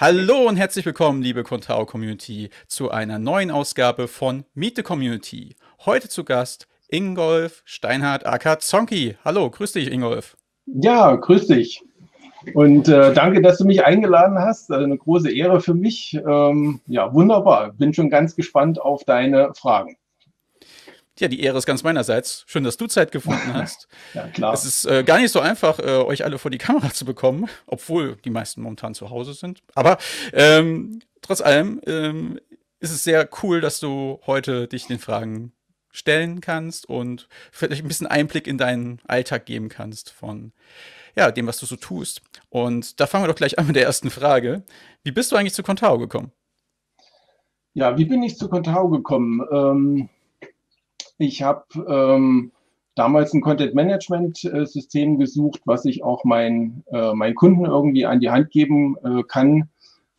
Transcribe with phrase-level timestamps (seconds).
[0.00, 5.56] Hallo und herzlich willkommen, liebe Contao Community, zu einer neuen Ausgabe von Meet the Community.
[5.86, 9.16] Heute zu Gast Ingolf Steinhardt aka Zonki.
[9.24, 10.36] Hallo, grüß dich, Ingolf.
[10.66, 11.82] Ja, grüß dich.
[12.54, 14.70] Und äh, danke, dass du mich eingeladen hast.
[14.70, 16.14] Also eine große Ehre für mich.
[16.14, 17.72] Ähm, ja, wunderbar.
[17.72, 19.96] Bin schon ganz gespannt auf deine Fragen.
[21.18, 22.44] Ja, die Ehre ist ganz meinerseits.
[22.46, 23.88] Schön, dass du Zeit gefunden hast.
[24.14, 24.54] ja, klar.
[24.54, 27.48] Es ist äh, gar nicht so einfach, äh, euch alle vor die Kamera zu bekommen,
[27.66, 29.62] obwohl die meisten momentan zu Hause sind.
[29.74, 29.98] Aber
[30.32, 32.38] ähm, trotz allem ähm,
[32.78, 35.52] ist es sehr cool, dass du heute dich den Fragen
[35.90, 40.52] stellen kannst und vielleicht ein bisschen Einblick in deinen Alltag geben kannst von
[41.16, 42.22] ja, dem, was du so tust.
[42.48, 44.62] Und da fangen wir doch gleich an mit der ersten Frage.
[45.02, 46.30] Wie bist du eigentlich zu Contao gekommen?
[47.74, 49.44] Ja, wie bin ich zu Contao gekommen?
[49.50, 50.08] Ähm
[51.18, 52.52] ich habe ähm,
[52.94, 58.50] damals ein Content-Management-System gesucht, was ich auch mein, äh, meinen Kunden irgendwie an die Hand
[58.50, 59.68] geben äh, kann,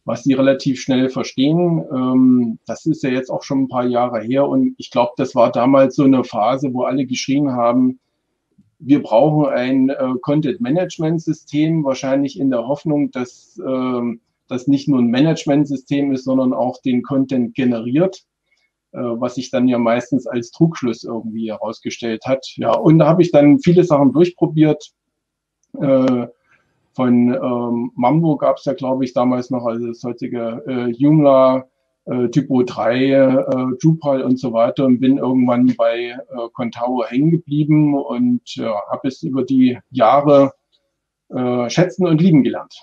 [0.05, 1.83] was sie relativ schnell verstehen.
[1.91, 5.35] Ähm, das ist ja jetzt auch schon ein paar Jahre her und ich glaube, das
[5.35, 7.99] war damals so eine Phase, wo alle geschrien haben,
[8.79, 15.11] wir brauchen ein äh, Content-Management-System, wahrscheinlich in der Hoffnung, dass äh, das nicht nur ein
[15.11, 18.23] Management-System ist, sondern auch den Content generiert.
[18.91, 22.45] Äh, was sich dann ja meistens als Trugschluss irgendwie herausgestellt hat.
[22.55, 24.91] Ja, und da habe ich dann viele Sachen durchprobiert.
[25.79, 26.27] Äh,
[26.93, 31.67] von ähm, Mambo gab es ja, glaube ich, damals noch, also das heutige äh, Joomla,
[32.05, 33.45] äh, Typo 3, äh,
[33.79, 36.17] Drupal und so weiter und bin irgendwann bei äh,
[36.53, 40.53] Contao hängen geblieben und äh, habe es über die Jahre
[41.29, 42.75] äh, schätzen und lieben gelernt.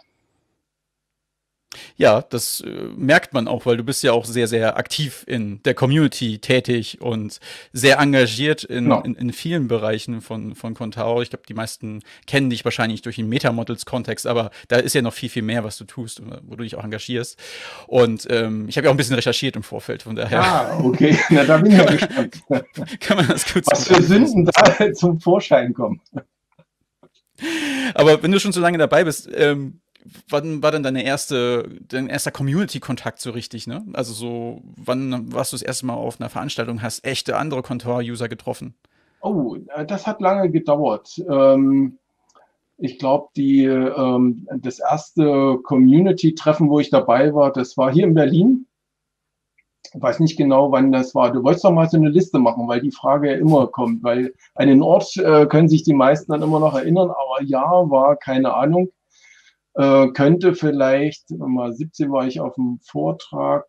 [1.97, 5.63] Ja, das äh, merkt man auch, weil du bist ja auch sehr, sehr aktiv in
[5.65, 7.41] der Community tätig und
[7.73, 9.01] sehr engagiert in, genau.
[9.03, 11.23] in, in, vielen Bereichen von, von Contao.
[11.23, 15.15] Ich glaube, die meisten kennen dich wahrscheinlich durch den Metamodels-Kontext, aber da ist ja noch
[15.15, 17.39] viel, viel mehr, was du tust, wo du dich auch engagierst.
[17.87, 20.43] Und ähm, ich habe ja auch ein bisschen recherchiert im Vorfeld, von daher.
[20.43, 21.19] Ah, okay.
[21.31, 22.45] Na, da bin ich ja gespannt.
[23.01, 26.01] Kann man das kurz Was für Sünden da zum Vorschein kommen.
[27.95, 29.81] Aber wenn du schon so lange dabei bist, ähm,
[30.29, 33.85] wann war denn deine erste, dein erster Community-Kontakt so richtig, ne?
[33.93, 38.29] Also so, wann warst du das erste Mal auf einer Veranstaltung, hast echte andere Contour-User
[38.29, 38.75] getroffen?
[39.21, 41.23] Oh, äh, das hat lange gedauert.
[41.29, 41.99] Ähm,
[42.79, 48.15] ich glaube, die ähm, das erste Community-Treffen, wo ich dabei war, das war hier in
[48.15, 48.67] Berlin.
[49.95, 51.33] Ich weiß nicht genau, wann das war.
[51.33, 54.35] Du wolltest doch mal so eine Liste machen, weil die Frage ja immer kommt, weil
[54.55, 58.17] an den Ort äh, können sich die meisten dann immer noch erinnern, aber ja, war
[58.17, 58.91] keine Ahnung
[59.77, 63.67] äh, könnte vielleicht, mal 17 war ich auf dem Vortrag,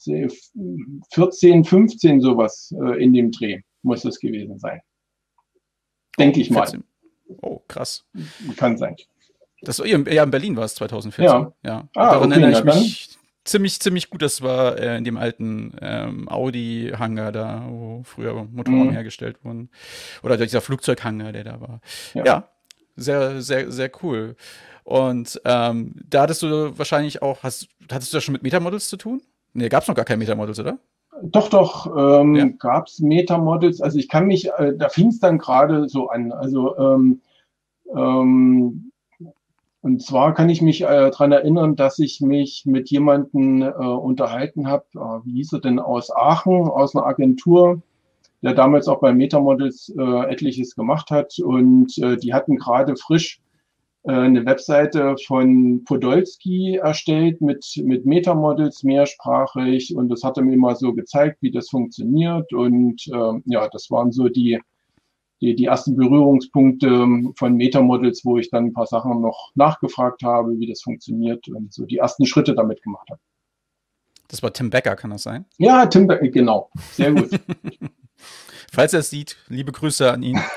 [0.00, 4.80] 14, 15 sowas äh, in dem Dreh muss es gewesen sein.
[6.18, 6.62] Denke ich mal.
[6.62, 6.84] 14.
[7.42, 8.04] Oh, krass.
[8.56, 8.96] Kann sein.
[9.62, 11.24] Das, ja, in Berlin war es 2014.
[11.24, 11.52] Ja.
[11.64, 11.88] ja.
[11.94, 14.22] Ah, Daran okay, erinnere ich mich ziemlich, ziemlich gut.
[14.22, 18.92] Das war äh, in dem alten ähm, Audi-Hangar da, wo früher Motoren mhm.
[18.92, 19.70] hergestellt wurden.
[20.22, 21.80] Oder dieser Flugzeughangar, der da war.
[22.14, 22.24] Ja.
[22.24, 22.48] ja,
[22.96, 24.36] sehr, sehr, sehr cool.
[24.88, 28.96] Und ähm, da hattest du wahrscheinlich auch, hast, hattest du das schon mit Metamodels zu
[28.96, 29.20] tun?
[29.52, 30.78] Nee, gab es noch gar keine Metamodels, oder?
[31.20, 32.46] Doch, doch, ähm, ja.
[32.58, 33.82] gab es Metamodels.
[33.82, 36.32] Also ich kann mich, äh, da fing es dann gerade so an.
[36.32, 37.20] Also ähm,
[37.94, 38.90] ähm,
[39.82, 44.68] und zwar kann ich mich äh, daran erinnern, dass ich mich mit jemandem äh, unterhalten
[44.68, 47.82] habe, äh, wie hieß er denn aus Aachen, aus einer Agentur,
[48.40, 51.38] der damals auch bei Metamodels äh, etliches gemacht hat.
[51.40, 53.42] Und äh, die hatten gerade frisch
[54.04, 60.76] eine Webseite von Podolski erstellt mit, mit Metamodels mehrsprachig und das hat er mir mal
[60.76, 64.60] so gezeigt, wie das funktioniert und äh, ja, das waren so die,
[65.40, 67.06] die, die ersten Berührungspunkte
[67.36, 71.72] von Metamodels, wo ich dann ein paar Sachen noch nachgefragt habe, wie das funktioniert und
[71.72, 73.20] so die ersten Schritte damit gemacht habe.
[74.28, 75.46] Das war Tim Becker, kann das sein?
[75.56, 76.70] Ja, Tim Becker, genau.
[76.92, 77.30] Sehr gut.
[78.72, 80.38] Falls er es sieht, liebe Grüße an ihn.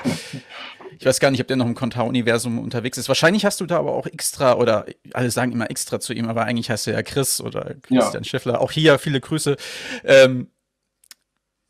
[1.02, 3.08] Ich weiß gar nicht, ob der noch im Kontar-Universum unterwegs ist.
[3.08, 6.44] Wahrscheinlich hast du da aber auch extra, oder alle sagen immer extra zu ihm, aber
[6.44, 8.24] eigentlich heißt er ja Chris oder Christian ja.
[8.24, 8.60] Schiffler.
[8.60, 9.56] Auch hier viele Grüße.
[10.04, 10.46] Ähm,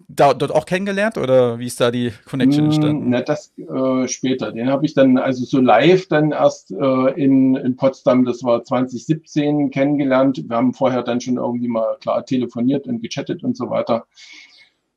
[0.06, 3.08] da, dort auch kennengelernt oder wie ist da die Connection entstanden?
[3.08, 4.52] Na, das äh, später.
[4.52, 8.62] Den habe ich dann also so live dann erst äh, in, in Potsdam, das war
[8.62, 10.44] 2017, kennengelernt.
[10.46, 14.04] Wir haben vorher dann schon irgendwie mal klar telefoniert und gechattet und so weiter.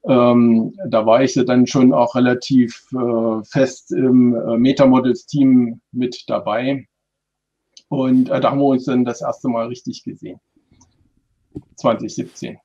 [0.07, 6.88] Ähm, da war ich dann schon auch relativ äh, fest im äh, Metamodels-Team mit dabei.
[7.90, 10.40] Und äh, da haben wir uns dann das erste Mal richtig gesehen.
[11.78, 12.57] 2017.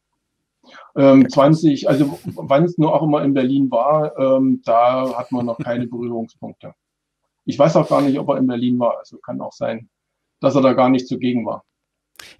[0.96, 5.46] Ähm, 20, also wann es nur auch immer in Berlin war, ähm, da hat man
[5.46, 6.74] noch keine Berührungspunkte.
[7.44, 8.98] Ich weiß auch gar nicht, ob er in Berlin war.
[8.98, 9.88] Also kann auch sein,
[10.40, 11.64] dass er da gar nicht zugegen war.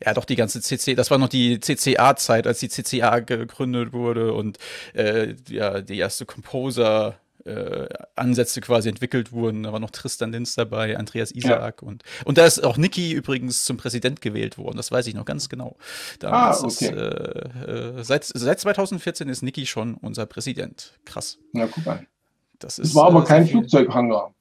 [0.05, 4.33] Ja, doch die ganze CC, das war noch die CCA-Zeit, als die CCA gegründet wurde
[4.33, 4.59] und
[4.95, 9.63] äh, ja, die erste Composer äh, Ansätze quasi entwickelt wurden.
[9.63, 11.89] Da war noch Tristan Linz dabei, Andreas Isaac ja.
[11.89, 14.77] und, und da ist auch Niki übrigens zum Präsident gewählt worden.
[14.77, 15.77] Das weiß ich noch ganz genau.
[16.19, 16.87] Damals ah, okay.
[16.87, 20.99] Ist, äh, äh, seit, seit 2014 ist Niki schon unser Präsident.
[21.05, 21.39] Krass.
[21.53, 22.07] Na, guck mal.
[22.59, 24.35] Das, ist, das war aber äh, kein Flugzeughangar.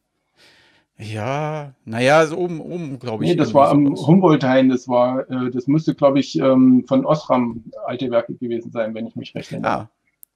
[1.01, 3.29] Ja, naja, so oben, oben glaube ich.
[3.29, 7.63] Nee, das war am Humboldt-Hain, das war, äh, das müsste, glaube ich, ähm, von Osram
[7.85, 9.71] alte Werke gewesen sein, wenn ich mich recht erinnere.
[9.71, 9.89] Ah,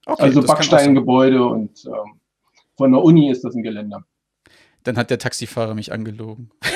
[0.05, 2.19] okay, also Backsteingebäude und ähm,
[2.77, 4.05] von der Uni ist das ein Geländer.
[4.83, 6.49] Dann hat der Taxifahrer mich angelogen.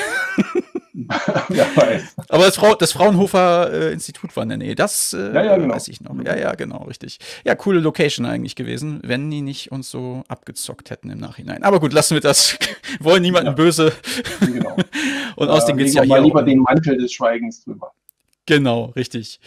[2.28, 4.74] Aber das, Frau, das Fraunhofer äh, Institut war in der Nähe.
[4.74, 5.74] Das äh, ja, ja, genau.
[5.74, 6.14] weiß ich noch.
[6.24, 7.18] Ja, ja, genau, richtig.
[7.44, 11.62] Ja, coole Location eigentlich gewesen, wenn die nicht uns so abgezockt hätten im Nachhinein.
[11.62, 12.58] Aber gut, lassen wir das.
[13.00, 13.52] Wollen niemanden ja.
[13.54, 13.92] böse.
[14.40, 14.76] Genau.
[15.36, 16.20] Und aus dem geht es ja hier.
[16.20, 17.92] lieber den Mantel des Schweigens drüber.
[18.46, 19.40] Genau, richtig.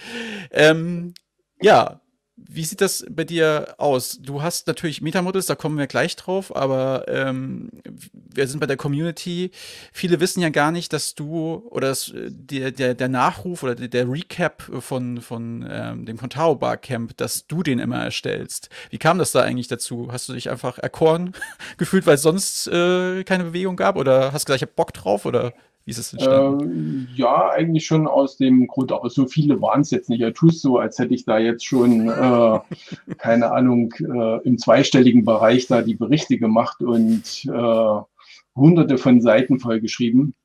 [0.51, 1.13] Ähm,
[1.62, 2.00] ja,
[2.47, 4.19] wie sieht das bei dir aus?
[4.21, 7.69] Du hast natürlich Metamodels, da kommen wir gleich drauf, aber ähm,
[8.13, 9.51] wir sind bei der Community.
[9.91, 13.75] Viele wissen ja gar nicht, dass du oder dass äh, der, der, der Nachruf oder
[13.75, 18.69] der, Recap von, von ähm, dem Contao Bar Camp, dass du den immer erstellst.
[18.89, 20.09] Wie kam das da eigentlich dazu?
[20.11, 21.33] Hast du dich einfach erkoren
[21.77, 23.95] gefühlt, weil es sonst äh, keine Bewegung gab?
[23.95, 25.25] Oder hast du gleich Bock drauf?
[25.25, 25.53] Oder
[25.86, 27.07] wie ist es entstanden?
[27.12, 30.22] Äh, ja, eigentlich schon aus dem Grund, aber so viele waren es jetzt nicht.
[30.22, 32.60] Er tut so, als hätte ich da jetzt schon, äh,
[33.18, 38.01] keine Ahnung, äh, im zweistelligen Bereich da die Berichte gemacht und äh,
[38.56, 40.36] hunderte von Seiten vollgeschrieben.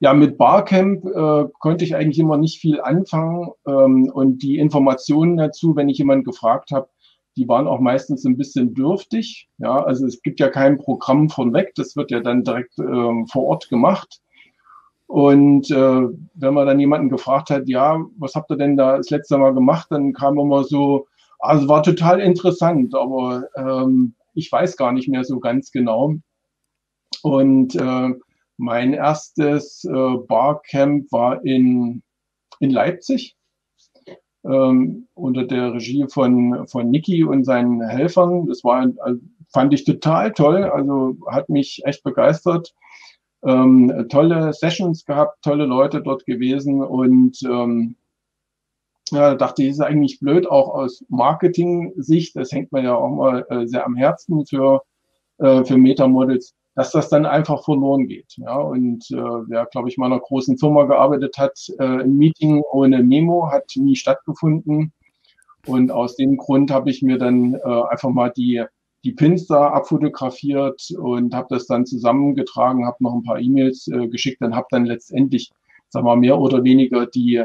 [0.00, 5.36] Ja, mit Barcamp äh, konnte ich eigentlich immer nicht viel anfangen ähm, und die Informationen
[5.36, 6.88] dazu, wenn ich jemanden gefragt habe,
[7.36, 9.48] die waren auch meistens ein bisschen dürftig.
[9.58, 13.26] Ja, also es gibt ja kein Programm von weg, das wird ja dann direkt ähm,
[13.26, 14.20] vor Ort gemacht.
[15.06, 19.10] Und äh, wenn man dann jemanden gefragt hat, ja, was habt ihr denn da das
[19.10, 21.06] letzte Mal gemacht, dann kam immer so,
[21.38, 26.14] also war total interessant, aber ähm, ich weiß gar nicht mehr so ganz genau.
[27.22, 28.10] Und äh,
[28.56, 32.02] mein erstes äh, Barcamp war in,
[32.60, 33.36] in Leipzig
[34.44, 38.46] ähm, unter der Regie von, von Niki und seinen Helfern.
[38.46, 39.20] Das war, also,
[39.52, 42.74] fand ich total toll, also hat mich echt begeistert.
[43.44, 47.96] Ähm, tolle Sessions gehabt, tolle Leute dort gewesen und ähm,
[49.10, 53.44] ja, dachte ich, ist eigentlich blöd, auch aus Marketing-Sicht, das hängt mir ja auch mal
[53.50, 54.82] äh, sehr am Herzen für,
[55.38, 58.34] äh, für Metamodels, dass das dann einfach verloren geht.
[58.36, 62.16] Ja, und äh, wer, glaube ich, mal in einer großen Firma gearbeitet hat, äh, ein
[62.16, 64.92] Meeting ohne Memo hat nie stattgefunden.
[65.66, 68.64] Und aus dem Grund habe ich mir dann äh, einfach mal die,
[69.04, 74.08] die Pins da abfotografiert und habe das dann zusammengetragen, habe noch ein paar E-Mails äh,
[74.08, 75.50] geschickt und habe dann letztendlich,
[75.88, 77.44] sagen wir mal, mehr oder weniger die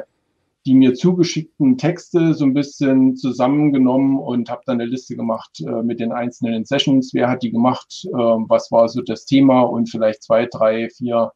[0.67, 5.81] die mir zugeschickten Texte so ein bisschen zusammengenommen und habe dann eine Liste gemacht äh,
[5.81, 7.13] mit den einzelnen Sessions.
[7.13, 8.05] Wer hat die gemacht?
[8.05, 9.61] Äh, was war so das Thema?
[9.61, 11.31] Und vielleicht zwei, drei, vier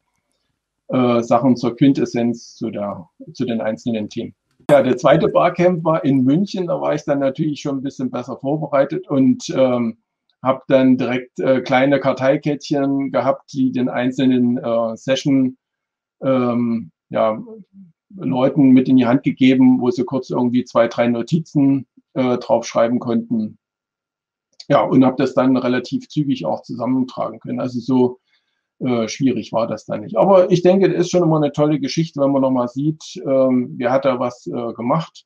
[0.88, 4.34] äh, Sachen zur Quintessenz zu, der, zu den einzelnen Themen.
[4.70, 6.66] Ja, der zweite Barcamp war in München.
[6.66, 9.96] Da war ich dann natürlich schon ein bisschen besser vorbereitet und ähm,
[10.42, 15.56] habe dann direkt äh, kleine Karteikettchen gehabt, die den einzelnen äh, Session
[16.22, 17.42] ähm, ja,
[18.16, 22.98] Leuten mit in die Hand gegeben, wo sie kurz irgendwie zwei, drei Notizen äh, draufschreiben
[22.98, 23.58] konnten.
[24.68, 27.60] Ja, und habe das dann relativ zügig auch zusammentragen können.
[27.60, 28.18] Also so
[28.78, 30.16] äh, schwierig war das dann nicht.
[30.16, 33.74] Aber ich denke, das ist schon immer eine tolle Geschichte, wenn man nochmal sieht, ähm,
[33.76, 35.24] wer hat da was äh, gemacht.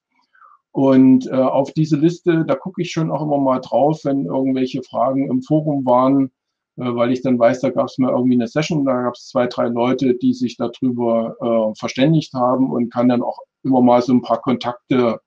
[0.73, 4.83] Und äh, auf diese Liste, da gucke ich schon auch immer mal drauf, wenn irgendwelche
[4.83, 6.31] Fragen im Forum waren,
[6.77, 9.47] weil ich dann weiß, da gab es mal irgendwie eine Session, da gab es zwei,
[9.47, 14.13] drei Leute, die sich darüber äh, verständigt haben und kann dann auch immer mal so
[14.13, 15.21] ein paar Kontakte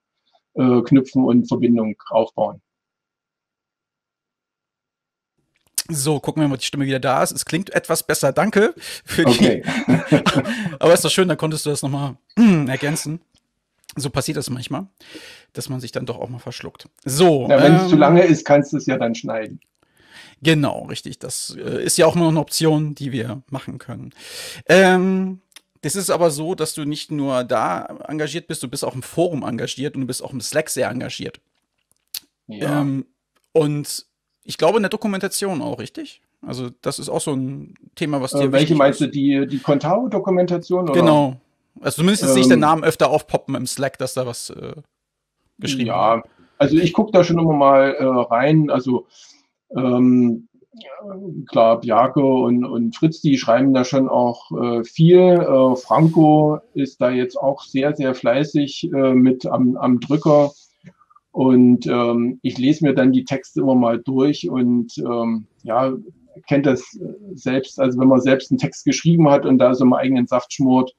[0.54, 2.62] äh, knüpfen und Verbindung aufbauen.
[5.88, 7.32] So, gucken wir mal, ob die Stimme wieder da ist.
[7.32, 8.32] Es klingt etwas besser.
[8.32, 9.30] Danke für die.
[9.30, 9.62] Okay.
[10.78, 13.20] Aber ist doch schön, dann konntest du das nochmal ergänzen.
[13.96, 14.86] So passiert das manchmal,
[15.52, 16.88] dass man sich dann doch auch mal verschluckt.
[17.04, 17.48] So.
[17.48, 19.60] Ja, wenn ähm, es zu lange ist, kannst du es ja dann schneiden.
[20.42, 21.18] Genau, richtig.
[21.18, 24.12] Das äh, ist ja auch nur eine Option, die wir machen können.
[24.66, 25.40] Ähm,
[25.82, 29.02] das ist aber so, dass du nicht nur da engagiert bist, du bist auch im
[29.02, 31.40] Forum engagiert und du bist auch im Slack sehr engagiert.
[32.46, 32.80] Ja.
[32.80, 33.06] Ähm,
[33.52, 34.06] und
[34.44, 36.20] ich glaube in der Dokumentation auch, richtig?
[36.46, 39.58] Also das ist auch so ein Thema, was dir äh, Welche meinst du, die, die
[39.58, 40.86] Contao-Dokumentation?
[40.86, 41.36] Genau.
[41.80, 44.72] Also zumindest ähm, sehe ich den Namen öfter aufpoppen im Slack, dass da was äh,
[45.58, 46.26] geschrieben ja, wird.
[46.26, 48.70] Ja, also ich gucke da schon immer mal äh, rein.
[48.70, 49.06] Also
[49.76, 50.48] ähm,
[51.46, 55.18] klar, Bjarke und, und Fritz, die schreiben da schon auch äh, viel.
[55.18, 60.52] Äh, Franco ist da jetzt auch sehr, sehr fleißig äh, mit am, am Drücker.
[61.32, 65.92] Und ähm, ich lese mir dann die Texte immer mal durch und ähm, ja,
[66.48, 66.98] kennt das
[67.34, 70.52] selbst, also wenn man selbst einen Text geschrieben hat und da so im eigenen Saft
[70.52, 70.92] schmort,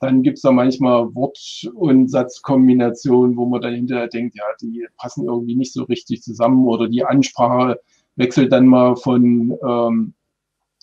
[0.00, 4.86] dann gibt es da manchmal Wort- und Satzkombinationen, wo man dann hinterher denkt, ja, die
[4.96, 7.80] passen irgendwie nicht so richtig zusammen oder die Ansprache
[8.16, 10.14] wechselt dann mal von ähm,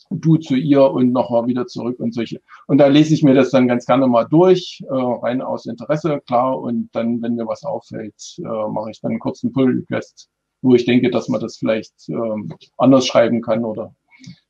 [0.10, 2.42] du zu ihr und nochmal wieder zurück und solche.
[2.68, 6.22] Und da lese ich mir das dann ganz gerne mal durch, äh, rein aus Interesse,
[6.28, 6.60] klar.
[6.60, 10.30] Und dann, wenn mir was auffällt, äh, mache ich dann einen kurzen Pull-Request,
[10.62, 13.96] wo ich denke, dass man das vielleicht äh, anders schreiben kann oder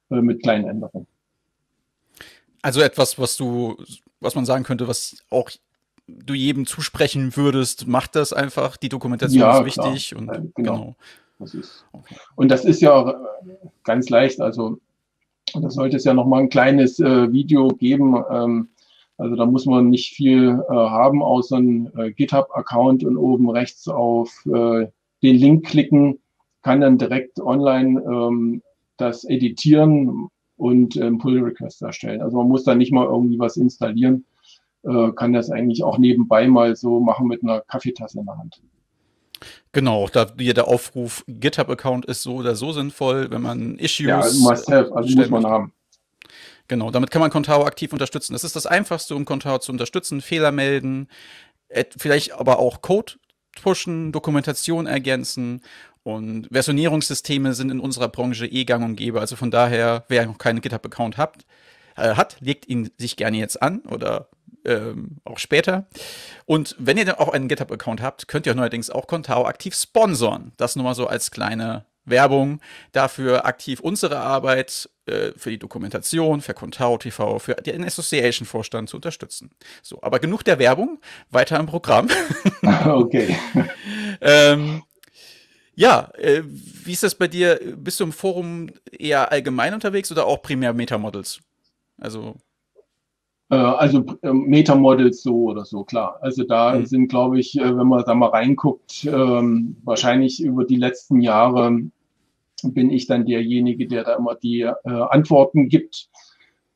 [0.09, 1.07] äh, mit kleinen Änderungen.
[2.63, 3.77] Also etwas, was du
[4.21, 5.49] was man sagen könnte, was auch
[6.07, 10.21] du jedem zusprechen würdest, macht das einfach, die Dokumentation ja, ist wichtig klar.
[10.21, 10.51] und ja, genau.
[10.55, 10.95] genau.
[11.41, 11.85] Das ist.
[12.35, 13.13] Und das ist ja äh,
[13.83, 14.77] ganz leicht, also
[15.53, 18.23] da sollte es ja noch mal ein kleines äh, Video geben.
[18.29, 18.69] Ähm,
[19.17, 23.87] also da muss man nicht viel äh, haben, außer ein äh, GitHub-Account und oben rechts
[23.87, 24.87] auf äh,
[25.21, 26.19] den Link klicken,
[26.61, 28.61] kann dann direkt online ähm,
[28.97, 30.29] das editieren,
[30.61, 32.21] und ähm, Pull-Request erstellen.
[32.21, 34.25] Also man muss da nicht mal irgendwie was installieren,
[34.83, 38.61] äh, kann das eigentlich auch nebenbei mal so machen mit einer Kaffeetasse in der Hand.
[39.71, 44.07] Genau, da der Aufruf GitHub-Account ist so oder so sinnvoll, wenn man Issues.
[44.07, 45.73] Ja, have, also muss man haben.
[46.67, 48.33] Genau, damit kann man Contao aktiv unterstützen.
[48.33, 50.21] Das ist das Einfachste, um Contao zu unterstützen.
[50.21, 51.09] Fehler melden,
[51.97, 53.13] vielleicht aber auch Code
[53.61, 55.61] pushen, Dokumentation ergänzen
[56.03, 59.19] und Versionierungssysteme sind in unserer Branche eh gang und gäbe.
[59.19, 61.45] Also von daher, wer noch keinen GitHub-Account hat,
[61.95, 64.29] äh, hat, legt ihn sich gerne jetzt an oder
[64.65, 65.87] ähm, auch später.
[66.45, 70.51] Und wenn ihr dann auch einen GitHub-Account habt, könnt ihr neuerdings auch Contao aktiv sponsoren.
[70.57, 72.59] Das nur mal so als kleine Werbung
[72.91, 78.97] dafür aktiv unsere Arbeit äh, für die Dokumentation, für Contao TV, für den Association-Vorstand zu
[78.97, 79.51] unterstützen.
[79.81, 80.99] So, aber genug der Werbung,
[81.29, 82.09] weiter im Programm.
[82.85, 83.37] okay.
[84.21, 84.83] ähm,
[85.75, 87.59] ja, äh, wie ist das bei dir?
[87.77, 91.39] Bist du im Forum eher allgemein unterwegs oder auch primär Metamodels?
[91.97, 92.35] Also.
[93.51, 96.17] Äh, also äh, Metamodels so oder so, klar.
[96.21, 96.85] Also da mhm.
[96.85, 101.81] sind, glaube ich, äh, wenn man da mal reinguckt, ähm, wahrscheinlich über die letzten Jahre
[102.63, 106.09] bin ich dann derjenige, der da immer die Antworten gibt.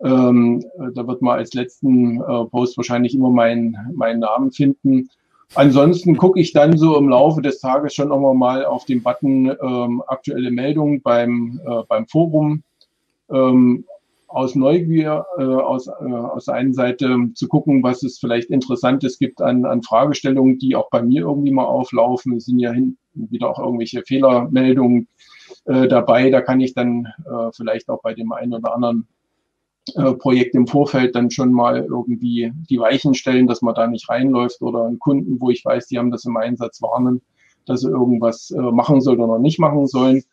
[0.03, 0.65] Ähm,
[0.95, 2.17] da wird man als letzten
[2.49, 5.11] Post wahrscheinlich immer meinen mein Namen finden.
[5.53, 9.55] Ansonsten gucke ich dann so im Laufe des Tages schon immer mal auf den Button
[9.61, 12.63] ähm, aktuelle Meldungen beim, äh, beim Forum.
[13.29, 13.85] Ähm,
[14.35, 19.17] aus Neugier, äh, aus, äh, aus der einen Seite zu gucken, was es vielleicht Interessantes
[19.17, 22.35] gibt an, an Fragestellungen, die auch bei mir irgendwie mal auflaufen.
[22.35, 25.07] Es sind ja hin, wieder auch irgendwelche Fehlermeldungen
[25.63, 26.29] äh, dabei.
[26.31, 29.07] Da kann ich dann äh, vielleicht auch bei dem einen oder anderen
[29.95, 34.09] äh, Projekt im Vorfeld dann schon mal irgendwie die Weichen stellen, dass man da nicht
[34.09, 37.21] reinläuft oder einen Kunden, wo ich weiß, die haben das im Einsatz warnen,
[37.65, 40.23] dass sie irgendwas äh, machen sollen oder nicht machen sollen.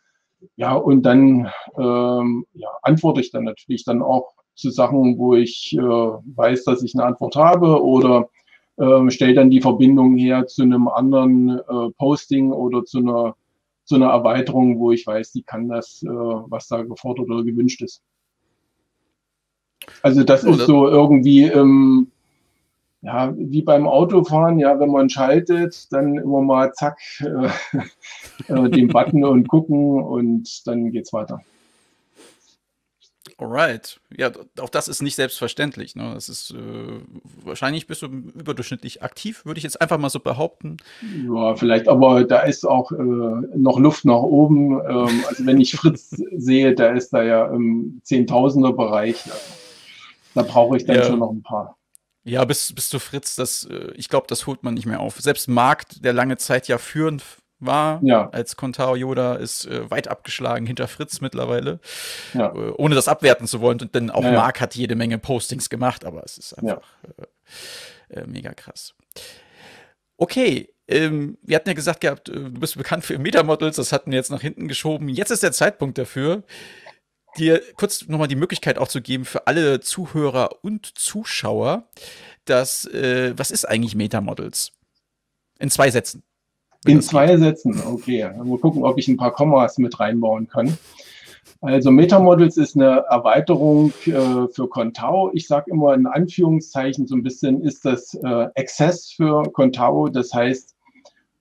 [0.57, 5.77] Ja, und dann ähm, ja, antworte ich dann natürlich dann auch zu Sachen, wo ich
[5.77, 8.29] äh, weiß, dass ich eine Antwort habe oder
[8.77, 13.37] äh, stelle dann die Verbindung her zu einem anderen äh, Posting oder zu einer,
[13.85, 17.83] zu einer Erweiterung, wo ich weiß, die kann das, äh, was da gefordert oder gewünscht
[17.83, 18.03] ist.
[20.03, 22.12] Also das ist so irgendwie, ähm,
[23.03, 27.49] ja, wie beim Autofahren, ja, wenn man schaltet, dann immer mal zack, äh,
[28.49, 31.41] äh, den Button und gucken und dann geht's weiter.
[33.39, 34.01] Alright.
[34.17, 34.31] Ja,
[34.61, 35.97] auch das ist nicht selbstverständlich.
[35.97, 36.13] Ne?
[36.15, 37.01] Das ist äh,
[37.45, 40.77] wahrscheinlich bist du überdurchschnittlich aktiv, würde ich jetzt einfach mal so behaupten.
[41.27, 44.81] Ja, vielleicht, aber da ist auch äh, noch Luft nach oben.
[44.81, 49.25] Ähm, also wenn ich Fritz sehe, da ist da ja im Zehntausender Bereich.
[49.25, 49.55] Also
[50.35, 51.05] da brauche ich dann ja.
[51.05, 51.77] schon noch ein paar.
[52.25, 55.19] Ja, bis, bis zu Fritz, das, äh, ich glaube, das holt man nicht mehr auf.
[55.21, 57.23] Selbst Markt, der lange Zeit ja führend
[57.59, 58.29] war ja.
[58.31, 61.81] als Contao Yoda, ist äh, weit abgeschlagen hinter Fritz mittlerweile.
[62.35, 62.53] Ja.
[62.53, 66.05] Äh, ohne das abwerten zu wollen, denn auch ja, Mark hat jede Menge Postings gemacht,
[66.05, 66.83] aber es ist einfach
[68.11, 68.95] äh, äh, mega krass.
[70.17, 74.11] Okay, ähm, wir hatten ja gesagt gehabt, äh, du bist bekannt für Metamodels, das hatten
[74.11, 75.09] wir jetzt nach hinten geschoben.
[75.09, 76.43] Jetzt ist der Zeitpunkt dafür
[77.37, 81.85] dir kurz nochmal die Möglichkeit auch zu geben für alle Zuhörer und Zuschauer,
[82.45, 84.73] dass, äh, was ist eigentlich Metamodels?
[85.59, 86.23] In zwei Sätzen.
[86.85, 87.39] In zwei geht.
[87.39, 88.31] Sätzen, okay.
[88.43, 90.77] Mal gucken, ob ich ein paar Kommas mit reinbauen kann.
[91.61, 95.31] Also Metamodels ist eine Erweiterung äh, für Contao.
[95.33, 100.09] Ich sage immer in Anführungszeichen so ein bisschen ist das äh, Access für Contao.
[100.09, 100.75] Das heißt,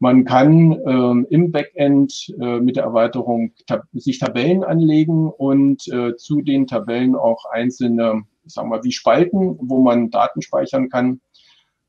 [0.01, 6.15] Man kann ähm, im Backend äh, mit der Erweiterung tab sich Tabellen anlegen und äh,
[6.15, 11.21] zu den Tabellen auch einzelne, sagen wir wie Spalten, wo man Daten speichern kann.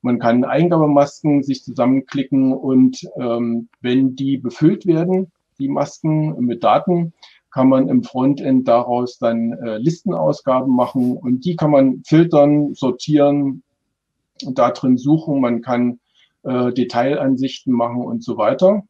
[0.03, 7.15] Man kann Eingabemasken sich zusammenklicken und ähm, wenn die befüllt werden, die Masken mit Daten,
[7.51, 13.63] kann man im Frontend daraus dann äh, Listenausgaben machen und die kann man filtern, sortieren,
[14.51, 15.41] da drin suchen.
[15.41, 15.99] Man kann
[16.45, 18.83] äh, Detailansichten machen und so weiter.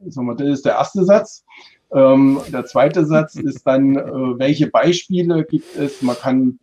[0.00, 1.44] Das ist der erste Satz.
[1.92, 6.02] Ähm, der zweite Satz ist dann, äh, welche Beispiele gibt es?
[6.02, 6.58] Man kann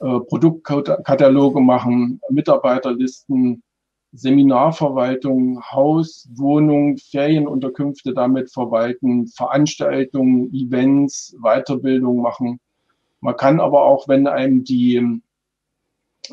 [0.00, 3.62] äh, Produktkataloge machen, Mitarbeiterlisten,
[4.12, 12.60] Seminarverwaltung, Haus, Wohnung, Ferienunterkünfte damit verwalten, Veranstaltungen, Events, Weiterbildung machen.
[13.20, 15.22] Man kann aber auch, wenn einem die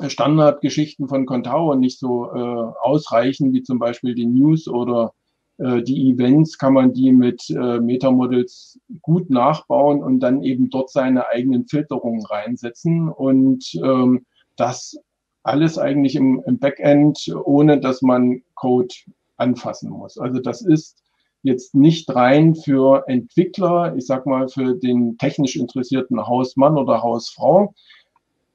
[0.08, 5.14] Standardgeschichten von Contao nicht so äh, ausreichen, wie zum Beispiel die News oder
[5.58, 10.90] äh, die Events, kann man die mit äh, Metamodels gut nachbauen und dann eben dort
[10.90, 14.98] seine eigenen Filterungen reinsetzen und ähm, das
[15.44, 18.94] alles eigentlich im, im Backend, ohne dass man Code
[19.38, 20.18] anfassen muss.
[20.18, 21.02] Also das ist
[21.44, 27.74] jetzt nicht rein für Entwickler, ich sag mal für den technisch interessierten Hausmann oder Hausfrau,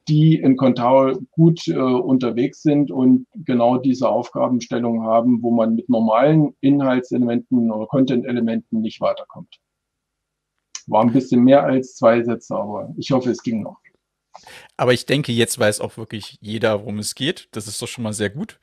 [0.09, 5.89] die in Contao gut äh, unterwegs sind und genau diese Aufgabenstellung haben, wo man mit
[5.89, 9.61] normalen Inhaltselementen oder Content-Elementen nicht weiterkommt.
[10.87, 13.79] War ein bisschen mehr als zwei Sätze, aber ich hoffe, es ging noch.
[14.77, 17.49] Aber ich denke, jetzt weiß auch wirklich jeder, worum es geht.
[17.53, 18.59] Das ist doch schon mal sehr gut.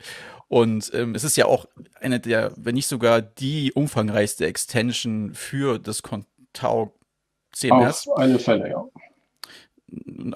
[0.47, 1.65] Und ähm, es ist ja auch
[1.99, 6.93] eine der, wenn nicht sogar die umfangreichste Extension für das Contao
[7.53, 8.07] CMS.
[8.07, 8.85] Auf alle Fälle, ja.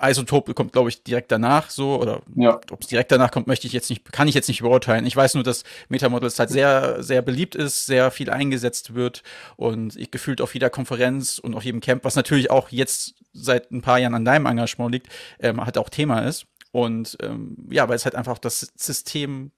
[0.01, 2.59] Isotop kommt, glaube ich, direkt danach so, oder ja.
[2.71, 5.05] ob es direkt danach kommt, möchte ich jetzt nicht, kann ich jetzt nicht beurteilen.
[5.05, 9.23] Ich weiß nur, dass Metamodels halt sehr, sehr beliebt ist, sehr viel eingesetzt wird
[9.55, 13.71] und ich gefühlt auf jeder Konferenz und auf jedem Camp, was natürlich auch jetzt seit
[13.71, 15.07] ein paar Jahren an deinem Engagement liegt,
[15.39, 16.45] ähm, halt auch Thema ist.
[16.71, 19.51] Und ähm, ja, weil es halt einfach das System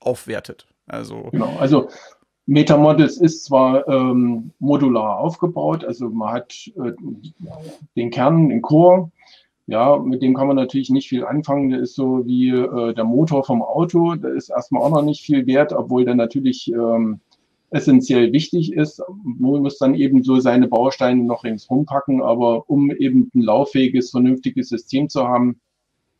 [0.00, 0.66] aufwertet.
[0.86, 1.88] Also, genau, also
[2.46, 6.92] Metamodels ist zwar ähm, modular aufgebaut, also man hat äh,
[7.96, 9.10] den Kern, den Core,
[9.66, 11.70] ja, mit dem kann man natürlich nicht viel anfangen.
[11.70, 14.14] Der ist so wie äh, der Motor vom Auto.
[14.14, 17.20] Der ist erstmal auch noch nicht viel wert, obwohl der natürlich ähm,
[17.70, 19.02] essentiell wichtig ist.
[19.24, 22.22] Man muss dann eben so seine Bausteine noch ringsrum packen.
[22.22, 25.60] Aber um eben ein lauffähiges, vernünftiges System zu haben,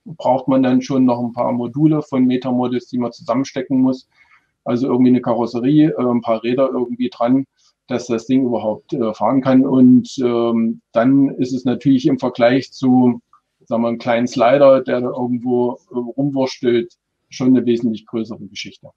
[0.06, 4.08] braucht man dann schon noch ein paar Module von Metamodels, die man zusammenstecken muss.
[4.64, 7.44] Also irgendwie eine Karosserie, äh, ein paar Räder irgendwie dran,
[7.88, 9.66] dass das Ding überhaupt äh, fahren kann.
[9.66, 13.20] Und ähm, dann ist es natürlich im Vergleich zu
[13.66, 16.94] sagen wir, einen kleinen Slider, der da irgendwo äh, rumwurstelt,
[17.30, 18.90] schon eine wesentlich größere Geschichte.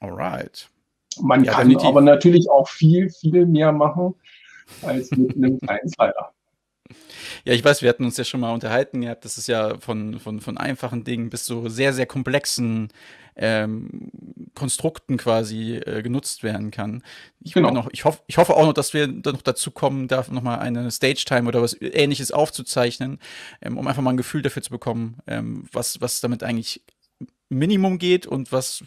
[0.00, 0.68] Alright.
[1.20, 1.88] Man ja, kann definitiv.
[1.88, 4.14] aber natürlich auch viel, viel mehr machen
[4.82, 6.32] als mit einem kleinen Slider.
[7.44, 10.20] Ja, ich weiß, wir hatten uns ja schon mal unterhalten gehabt, das ist ja von,
[10.20, 12.92] von, von einfachen Dingen bis zu sehr, sehr komplexen
[13.36, 14.10] ähm,
[14.54, 17.02] Konstrukten quasi äh, genutzt werden kann.
[17.40, 17.70] Ich, genau.
[17.70, 20.58] noch, ich, hoff, ich hoffe auch noch, dass wir da noch dazu kommen, da nochmal
[20.58, 23.18] eine Stage-Time oder was ähnliches aufzuzeichnen,
[23.62, 26.82] ähm, um einfach mal ein Gefühl dafür zu bekommen, ähm, was, was damit eigentlich
[27.48, 28.82] Minimum geht und was,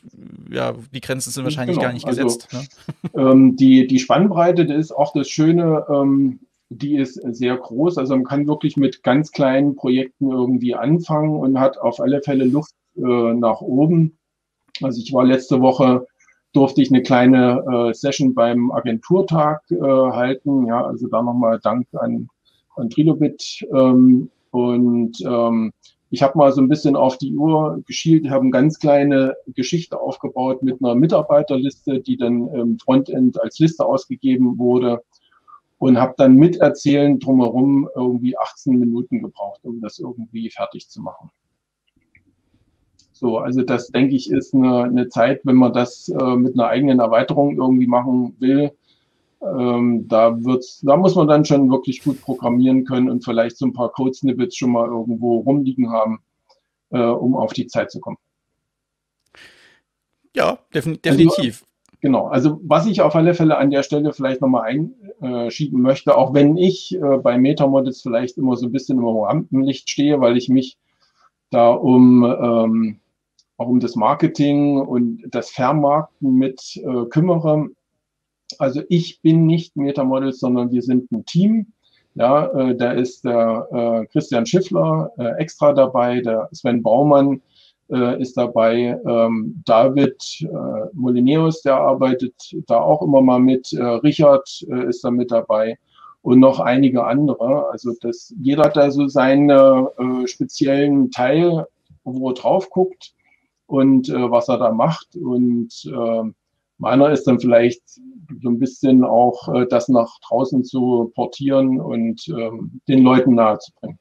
[0.51, 1.87] ja, die Grenzen sind wahrscheinlich genau.
[1.87, 2.49] gar nicht also, gesetzt.
[2.51, 2.67] Also,
[3.13, 3.31] ne?
[3.31, 7.97] ähm, die, die Spannbreite, das ist auch das Schöne, ähm, die ist sehr groß.
[7.97, 12.45] Also man kann wirklich mit ganz kleinen Projekten irgendwie anfangen und hat auf alle Fälle
[12.45, 13.01] Luft äh,
[13.33, 14.18] nach oben.
[14.81, 16.05] Also ich war letzte Woche,
[16.53, 20.65] durfte ich eine kleine äh, Session beim Agenturtag äh, halten.
[20.65, 22.27] Ja, also da nochmal Dank an,
[22.75, 23.65] an Trilobit.
[23.73, 25.73] Ähm, und ähm,
[26.11, 29.99] ich habe mal so ein bisschen auf die Uhr geschielt, habe eine ganz kleine Geschichte
[29.99, 35.03] aufgebaut mit einer Mitarbeiterliste, die dann im Frontend als Liste ausgegeben wurde
[35.77, 41.01] und habe dann mit Erzählen drumherum irgendwie 18 Minuten gebraucht, um das irgendwie fertig zu
[41.01, 41.29] machen.
[43.19, 46.67] So, also das denke ich ist eine, eine Zeit, wenn man das äh, mit einer
[46.69, 48.71] eigenen Erweiterung irgendwie machen will,
[49.41, 53.65] ähm, da wird's, da muss man dann schon wirklich gut programmieren können und vielleicht so
[53.65, 56.21] ein paar Code-Snippets schon mal irgendwo rumliegen haben,
[56.91, 58.17] äh, um auf die Zeit zu kommen.
[60.33, 61.37] Ja, definitiv.
[61.37, 61.65] Also,
[61.99, 64.79] genau, also was ich auf alle Fälle an der Stelle vielleicht nochmal
[65.19, 69.89] einschieben möchte, auch wenn ich äh, bei Metamodels vielleicht immer so ein bisschen im Rampenlicht
[69.89, 70.77] stehe, weil ich mich
[71.49, 72.99] da um ähm,
[73.59, 77.67] auch um das Marketing und das Vermarkten mit äh, kümmere.
[78.57, 81.67] Also ich bin nicht Metamodels, sondern wir sind ein Team.
[82.15, 87.41] Ja, äh, da ist der äh, Christian Schiffler äh, extra dabei, der Sven Baumann,
[87.91, 88.97] äh, ist dabei.
[89.05, 90.47] Ähm, David äh,
[90.93, 93.73] Molineus, der arbeitet da auch immer mal mit.
[93.73, 95.77] Äh, Richard ist da mit dabei
[96.21, 97.69] und noch einige andere.
[97.71, 99.87] Also das, jeder hat da so seinen
[100.27, 101.65] speziellen Teil,
[102.03, 103.13] wo er drauf guckt
[103.69, 105.15] und äh, was er da macht.
[105.15, 106.23] Und äh,
[106.79, 112.27] meiner ist dann vielleicht so ein bisschen auch äh, das nach draußen zu portieren und
[112.29, 113.99] ähm, den Leuten nahezubringen.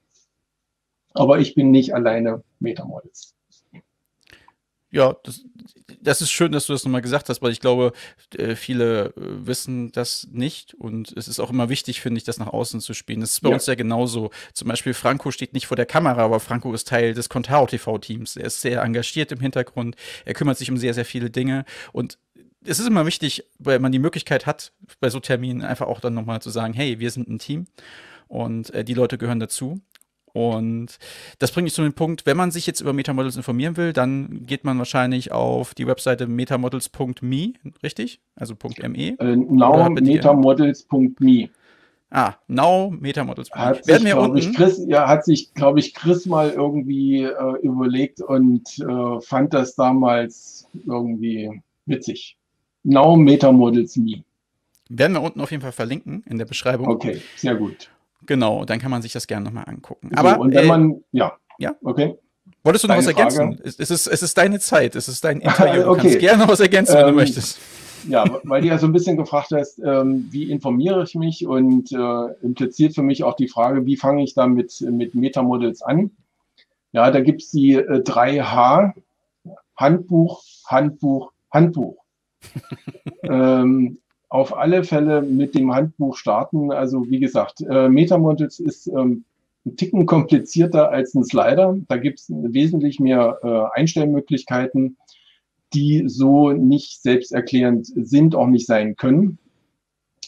[1.12, 3.34] Aber ich bin nicht alleine Metamodels.
[4.90, 5.44] Ja, das,
[6.00, 7.92] das ist schön, dass du das nochmal gesagt hast, weil ich glaube,
[8.36, 12.38] äh, viele äh, wissen das nicht und es ist auch immer wichtig, finde ich, das
[12.38, 13.20] nach außen zu spielen.
[13.20, 13.54] Das ist bei ja.
[13.54, 14.30] uns ja genauso.
[14.54, 18.36] Zum Beispiel Franco steht nicht vor der Kamera, aber Franco ist Teil des Contao TV-Teams.
[18.36, 22.18] Er ist sehr engagiert im Hintergrund, er kümmert sich um sehr, sehr viele Dinge und
[22.64, 26.14] es ist immer wichtig, weil man die Möglichkeit hat, bei so Terminen einfach auch dann
[26.14, 27.66] nochmal zu sagen, hey, wir sind ein Team
[28.26, 29.80] und äh, die Leute gehören dazu.
[30.32, 30.98] Und
[31.38, 34.46] das bringt mich zu dem Punkt, wenn man sich jetzt über Metamodels informieren will, dann
[34.46, 38.20] geht man wahrscheinlich auf die Webseite metamodels.me, richtig?
[38.36, 38.54] Also
[38.88, 39.16] .me?
[39.18, 41.50] Äh, now metamodels.me.
[42.10, 43.50] Ah, now metamodels.
[43.50, 47.22] Hat Werden sich, wir unten ich, Chris, ja, hat sich, glaube ich, Chris mal irgendwie
[47.22, 52.38] äh, überlegt und äh, fand das damals irgendwie witzig.
[52.82, 54.24] Now metamodels me.
[54.88, 56.88] Werden wir unten auf jeden Fall verlinken in der Beschreibung.
[56.88, 57.90] Okay, sehr gut.
[58.28, 60.10] Genau, dann kann man sich das gerne nochmal angucken.
[60.10, 61.32] So, Aber, und wenn äh, man, ja.
[61.58, 61.74] Ja?
[61.82, 62.14] Okay.
[62.62, 63.60] Wolltest du noch Deine was ergänzen?
[63.64, 65.82] Es, es, ist, es ist deine Zeit, es ist dein Interview.
[65.82, 66.00] Du okay.
[66.02, 67.58] kannst gerne noch was ergänzen, wenn ähm, du möchtest.
[68.06, 71.90] Ja, weil du ja so ein bisschen gefragt hast, ähm, wie informiere ich mich und
[71.90, 76.10] äh, impliziert für mich auch die Frage, wie fange ich da mit, mit Metamodels an?
[76.92, 78.92] Ja, da gibt es die äh, 3H,
[79.74, 81.96] Handbuch, Handbuch, Handbuch.
[83.22, 86.72] ähm, auf alle Fälle mit dem Handbuch starten.
[86.72, 89.24] Also wie gesagt, äh, Metamodels ist ähm,
[89.64, 91.76] ein Ticken komplizierter als ein Slider.
[91.88, 94.96] Da gibt es wesentlich mehr äh, Einstellmöglichkeiten,
[95.74, 99.38] die so nicht selbsterklärend sind, auch nicht sein können.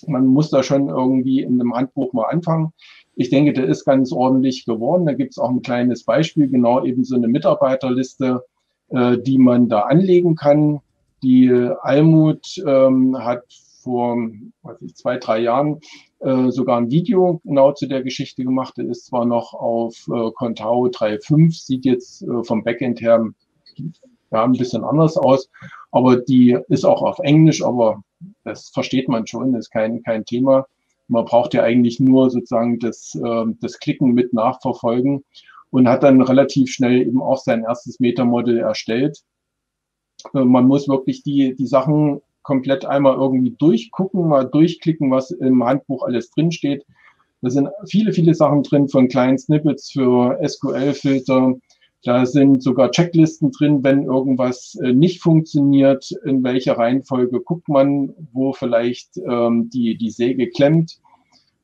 [0.07, 2.73] Man muss da schon irgendwie in einem Handbuch mal anfangen.
[3.17, 5.05] Ich denke, der ist ganz ordentlich geworden.
[5.05, 8.45] Da gibt es auch ein kleines Beispiel, genau eben so eine Mitarbeiterliste,
[8.89, 10.81] äh, die man da anlegen kann.
[11.23, 11.51] Die
[11.83, 13.45] Almut ähm, hat
[13.83, 14.16] vor
[14.62, 15.81] weiß ich, zwei, drei Jahren
[16.21, 18.77] äh, sogar ein Video genau zu der Geschichte gemacht.
[18.77, 23.25] Der ist zwar noch auf äh, Contao 3.5, sieht jetzt äh, vom Backend her
[24.33, 25.51] ja, ein bisschen anders aus,
[25.90, 28.03] aber die ist auch auf Englisch, aber
[28.45, 30.66] das versteht man schon, das ist kein, kein Thema.
[31.09, 35.25] Man braucht ja eigentlich nur sozusagen das, äh, das Klicken mit nachverfolgen
[35.71, 39.23] und hat dann relativ schnell eben auch sein erstes Metamodell erstellt.
[40.35, 45.64] Äh, man muss wirklich die, die Sachen komplett einmal irgendwie durchgucken, mal durchklicken, was im
[45.64, 46.85] Handbuch alles drinsteht.
[47.42, 51.55] Da sind viele, viele Sachen drin von kleinen Snippets für SQL-Filter.
[52.03, 58.14] Da sind sogar Checklisten drin, wenn irgendwas äh, nicht funktioniert, in welcher Reihenfolge guckt man,
[58.33, 60.98] wo vielleicht ähm, die, die Säge klemmt.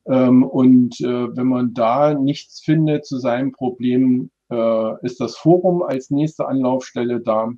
[0.05, 5.81] Ähm, und äh, wenn man da nichts findet zu seinem Problem, äh, ist das Forum
[5.81, 7.51] als nächste Anlaufstelle da.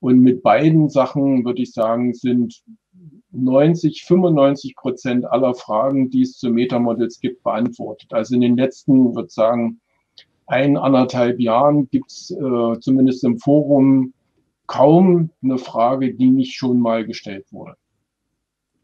[0.00, 2.62] Und mit beiden Sachen würde ich sagen, sind
[3.32, 8.12] 90, 95 Prozent aller Fragen, die es zu Metamodels gibt, beantwortet.
[8.12, 9.80] Also in den letzten, würde ich sagen,
[10.46, 14.12] ein, anderthalb Jahren gibt es äh, zumindest im Forum
[14.66, 17.76] kaum eine Frage, die nicht schon mal gestellt wurde.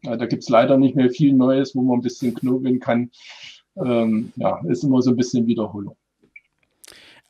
[0.03, 3.11] Ja, da gibt es leider nicht mehr viel Neues, wo man ein bisschen knobeln kann.
[3.77, 5.95] Ähm, ja, ist immer so ein bisschen Wiederholung.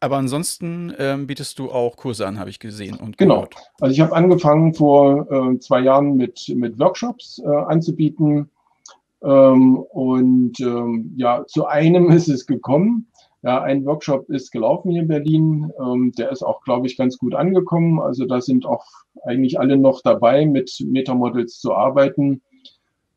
[0.03, 2.97] Aber ansonsten ähm, bietest du auch Kurse an, habe ich gesehen.
[2.97, 3.47] Und genau.
[3.79, 8.49] Also ich habe angefangen vor äh, zwei Jahren mit, mit Workshops äh, anzubieten.
[9.23, 13.07] Ähm, und ähm, ja, zu einem ist es gekommen.
[13.43, 15.71] Ja, ein Workshop ist gelaufen hier in Berlin.
[15.79, 18.01] Ähm, der ist auch, glaube ich, ganz gut angekommen.
[18.01, 18.85] Also da sind auch
[19.23, 22.41] eigentlich alle noch dabei, mit Metamodels zu arbeiten.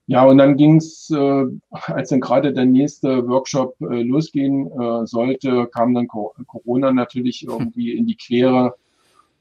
[0.09, 5.05] Ja, und dann ging es, äh, als dann gerade der nächste Workshop äh, losgehen äh,
[5.07, 8.77] sollte, kam dann Corona natürlich irgendwie in die Quere.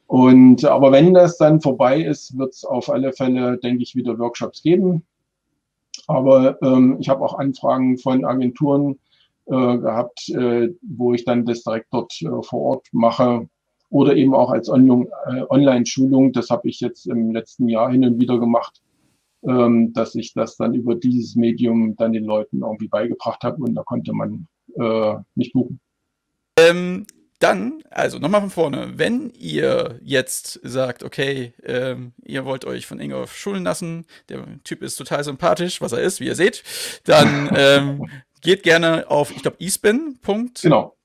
[0.08, 4.18] Und aber wenn das dann vorbei ist, wird es auf alle Fälle, denke ich, wieder
[4.18, 5.04] Workshops geben.
[6.08, 9.00] Aber ähm, ich habe auch Anfragen von Agenturen
[9.46, 13.48] äh, gehabt, äh, wo ich dann das direkt dort äh, vor Ort mache
[13.90, 16.34] oder eben auch als On äh, Online-Schulung.
[16.34, 18.82] Das habe ich jetzt im letzten Jahr hin und wieder gemacht
[19.48, 23.76] ähm, dass ich das dann über dieses Medium dann den Leuten irgendwie beigebracht habe und
[23.76, 24.48] da konnte man
[24.80, 25.80] äh, mich buchen.
[26.58, 27.06] Ähm,
[27.40, 33.00] dann, also nochmal von vorne, wenn ihr jetzt sagt, okay, ähm, ihr wollt euch von
[33.00, 36.64] Ingolf schulen lassen, der Typ ist total sympathisch, was er ist, wie ihr seht,
[37.04, 38.10] dann ähm,
[38.42, 40.62] geht gerne auf, ich glaube, espin.de.
[40.62, 40.96] Genau.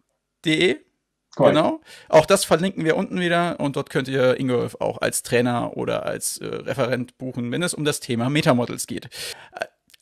[1.36, 1.56] Correct.
[1.56, 1.80] Genau.
[2.08, 6.04] Auch das verlinken wir unten wieder und dort könnt ihr Ingolf auch als Trainer oder
[6.04, 9.08] als äh, Referent buchen, wenn es um das Thema Metamodels geht.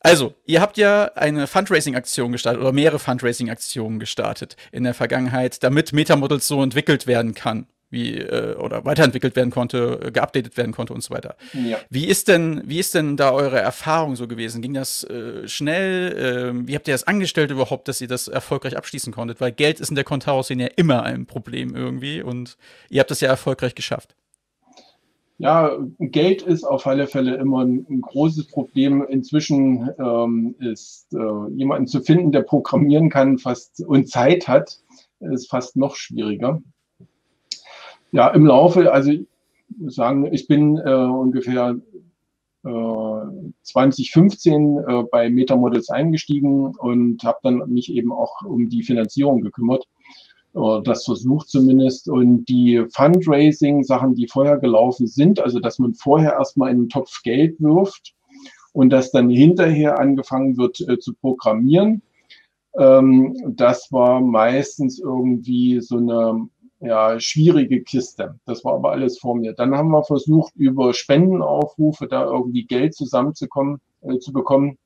[0.01, 5.93] Also, ihr habt ja eine Fundraising-Aktion gestartet oder mehrere Fundraising-Aktionen gestartet in der Vergangenheit, damit
[5.93, 10.93] Metamodels so entwickelt werden kann wie äh, oder weiterentwickelt werden konnte, äh, geupdatet werden konnte
[10.93, 11.37] und so weiter.
[11.53, 11.79] Ja.
[11.91, 14.63] Wie ist denn, wie ist denn da eure Erfahrung so gewesen?
[14.63, 16.55] Ging das äh, schnell?
[16.55, 19.41] Äh, wie habt ihr das angestellt überhaupt, dass ihr das erfolgreich abschließen konntet?
[19.41, 22.57] Weil Geld ist in der Contao-Szene ja immer ein Problem irgendwie und
[22.91, 24.15] ihr habt das ja erfolgreich geschafft.
[25.41, 29.07] Ja, Geld ist auf alle Fälle immer ein, ein großes Problem.
[29.09, 34.81] Inzwischen ähm, ist äh, jemanden zu finden, der programmieren kann fast und Zeit hat,
[35.21, 36.61] ist fast noch schwieriger.
[38.13, 39.13] Ja, im Laufe, also
[39.87, 41.77] sagen, ich bin äh, ungefähr
[42.65, 49.43] äh, 2015 äh, bei Metamodels eingestiegen und habe dann mich eben auch um die Finanzierung
[49.43, 49.85] gekümmert.
[50.55, 52.09] Äh, das versucht zumindest.
[52.09, 57.23] Und die Fundraising-Sachen, die vorher gelaufen sind, also dass man vorher erstmal in einen Topf
[57.23, 58.15] Geld wirft
[58.73, 62.03] und dass dann hinterher angefangen wird äh, zu programmieren,
[62.79, 66.49] ähm, das war meistens irgendwie so eine
[66.81, 68.39] ja, schwierige Kiste.
[68.47, 69.53] Das war aber alles vor mir.
[69.53, 74.79] Dann haben wir versucht, über Spendenaufrufe da irgendwie Geld zusammenzukommen, äh, zu bekommen.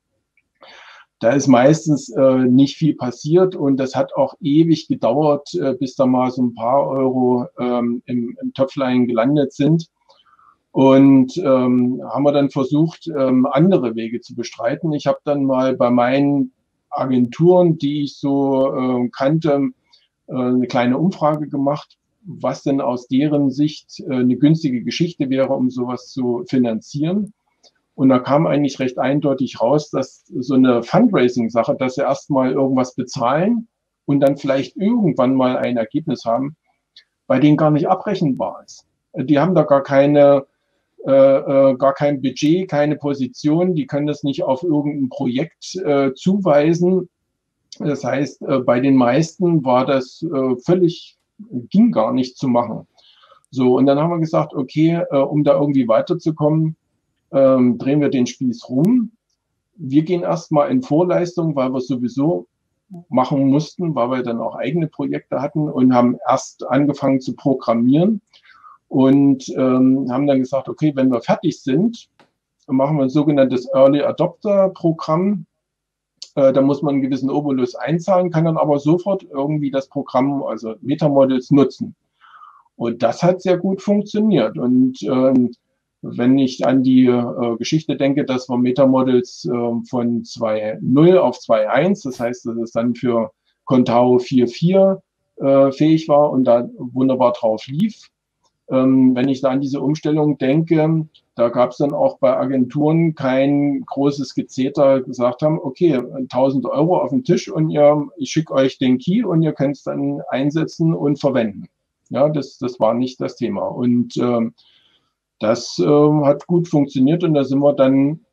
[1.19, 5.95] Da ist meistens äh, nicht viel passiert und das hat auch ewig gedauert, äh, bis
[5.95, 9.87] da mal so ein paar Euro ähm, im, im Töpflein gelandet sind.
[10.71, 14.91] Und ähm, haben wir dann versucht, ähm, andere Wege zu bestreiten.
[14.91, 16.51] Ich habe dann mal bei meinen
[16.89, 19.69] Agenturen, die ich so äh, kannte,
[20.27, 25.69] eine kleine Umfrage gemacht, was denn aus deren Sicht äh, eine günstige Geschichte wäre, um
[25.69, 27.33] sowas zu finanzieren.
[27.95, 32.95] Und da kam eigentlich recht eindeutig raus, dass so eine Fundraising-Sache, dass sie erstmal irgendwas
[32.95, 33.67] bezahlen
[34.05, 36.55] und dann vielleicht irgendwann mal ein Ergebnis haben,
[37.27, 38.85] bei denen gar nicht abrechenbar ist.
[39.15, 40.45] Die haben da gar keine,
[41.05, 46.13] äh, äh, gar kein Budget, keine Position, die können das nicht auf irgendein Projekt äh,
[46.15, 47.09] zuweisen
[47.79, 51.17] das heißt, äh, bei den meisten war das äh, völlig,
[51.69, 52.87] ging gar nicht zu machen.
[53.51, 56.75] So, und dann haben wir gesagt, okay, äh, um da irgendwie weiterzukommen,
[57.31, 59.11] ähm, drehen wir den Spieß rum.
[59.75, 62.47] Wir gehen erstmal in Vorleistung, weil wir sowieso
[63.09, 68.21] machen mussten, weil wir dann auch eigene Projekte hatten und haben erst angefangen zu programmieren
[68.87, 72.09] und ähm, haben dann gesagt, okay, wenn wir fertig sind,
[72.67, 75.45] machen wir ein sogenanntes Early Adopter Programm.
[76.35, 80.43] Äh, da muss man einen gewissen Obolus einzahlen, kann dann aber sofort irgendwie das Programm,
[80.43, 81.95] also Metamodels, nutzen.
[82.75, 84.57] Und das hat sehr gut funktioniert.
[84.57, 85.51] Und ähm,
[86.01, 89.49] wenn ich an die äh, Geschichte denke, dass wir Metamodels äh,
[89.89, 93.31] von 2.0 auf 2.1, das heißt, dass es dann für
[93.65, 94.99] Contao 4.4
[95.37, 98.09] äh, fähig war und da wunderbar drauf lief.
[98.69, 103.15] Ähm, wenn ich da an diese Umstellung denke, da gab es dann auch bei Agenturen
[103.15, 108.53] kein großes Gezeter, gesagt haben, okay, 1000 Euro auf den Tisch und ihr, ich schicke
[108.53, 111.67] euch den Key und ihr könnt es dann einsetzen und verwenden.
[112.09, 113.63] Ja, das, das war nicht das Thema.
[113.63, 114.53] Und ähm,
[115.39, 118.25] das äh, hat gut funktioniert und da sind wir dann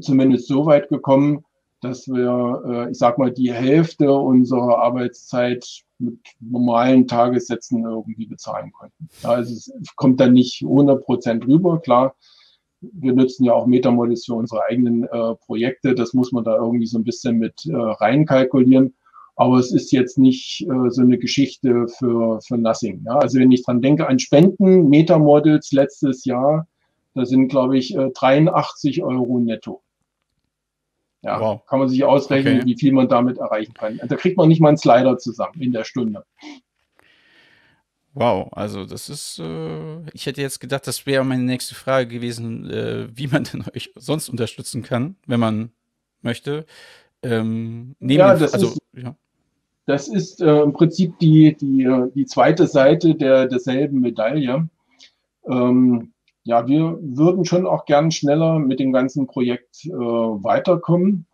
[0.00, 1.44] zumindest so weit gekommen,
[1.80, 5.66] dass wir, äh, ich sag mal, die Hälfte unserer Arbeitszeit
[5.98, 9.08] mit normalen Tagessätzen irgendwie bezahlen konnten.
[9.22, 12.14] Also es kommt dann nicht 100 Prozent rüber, klar.
[12.80, 15.94] Wir nutzen ja auch Metamodels für unsere eigenen äh, Projekte.
[15.94, 18.94] Das muss man da irgendwie so ein bisschen mit äh, reinkalkulieren.
[19.36, 23.02] Aber es ist jetzt nicht äh, so eine Geschichte für, für Nothing.
[23.06, 23.18] Ja?
[23.18, 26.66] Also wenn ich dran denke an Spenden, Metamodels letztes Jahr,
[27.14, 29.82] da sind, glaube ich, 83 äh, Euro netto.
[31.26, 31.66] Ja, wow.
[31.66, 32.66] kann man sich ausrechnen, okay.
[32.66, 34.00] wie viel man damit erreichen kann.
[34.06, 36.24] Da kriegt man nicht mal einen Slider zusammen in der Stunde.
[38.14, 42.70] Wow, also das ist, äh, ich hätte jetzt gedacht, das wäre meine nächste Frage gewesen,
[42.70, 45.70] äh, wie man denn euch sonst unterstützen kann, wenn man
[46.22, 46.64] möchte.
[47.22, 49.16] Ähm, ja, das also, ist, ja.
[49.86, 54.68] Das ist äh, im Prinzip die, die, äh, die zweite Seite der, derselben Medaille.
[55.48, 56.12] Ähm,
[56.46, 61.26] ja, wir würden schon auch gern schneller mit dem ganzen Projekt äh, weiterkommen.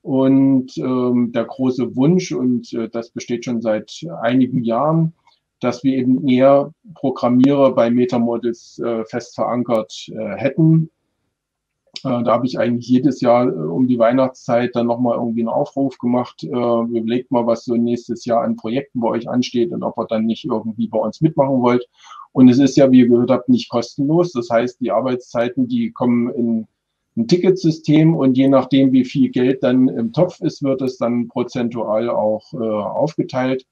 [0.00, 5.12] Und ähm, der große Wunsch, und äh, das besteht schon seit einigen Jahren,
[5.60, 10.90] dass wir eben mehr Programmierer bei Metamodels äh, fest verankert äh, hätten.
[12.02, 15.48] Äh, da habe ich eigentlich jedes Jahr äh, um die Weihnachtszeit dann nochmal irgendwie einen
[15.48, 16.42] Aufruf gemacht.
[16.42, 20.06] Äh, überlegt mal, was so nächstes Jahr an Projekten bei euch ansteht und ob ihr
[20.06, 21.86] dann nicht irgendwie bei uns mitmachen wollt.
[22.34, 24.32] Und es ist ja, wie ihr gehört habt, nicht kostenlos.
[24.32, 26.66] Das heißt, die Arbeitszeiten, die kommen in
[27.16, 31.28] ein Ticketsystem und je nachdem, wie viel Geld dann im Topf ist, wird es dann
[31.28, 33.64] prozentual auch äh, aufgeteilt.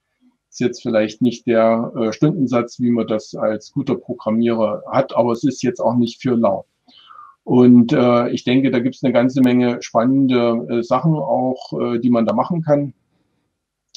[0.48, 5.32] Ist jetzt vielleicht nicht der äh, Stundensatz, wie man das als guter Programmierer hat, aber
[5.32, 6.64] es ist jetzt auch nicht für lau.
[7.42, 11.98] Und äh, ich denke, da gibt es eine ganze Menge spannende äh, Sachen auch, äh,
[11.98, 12.94] die man da machen kann.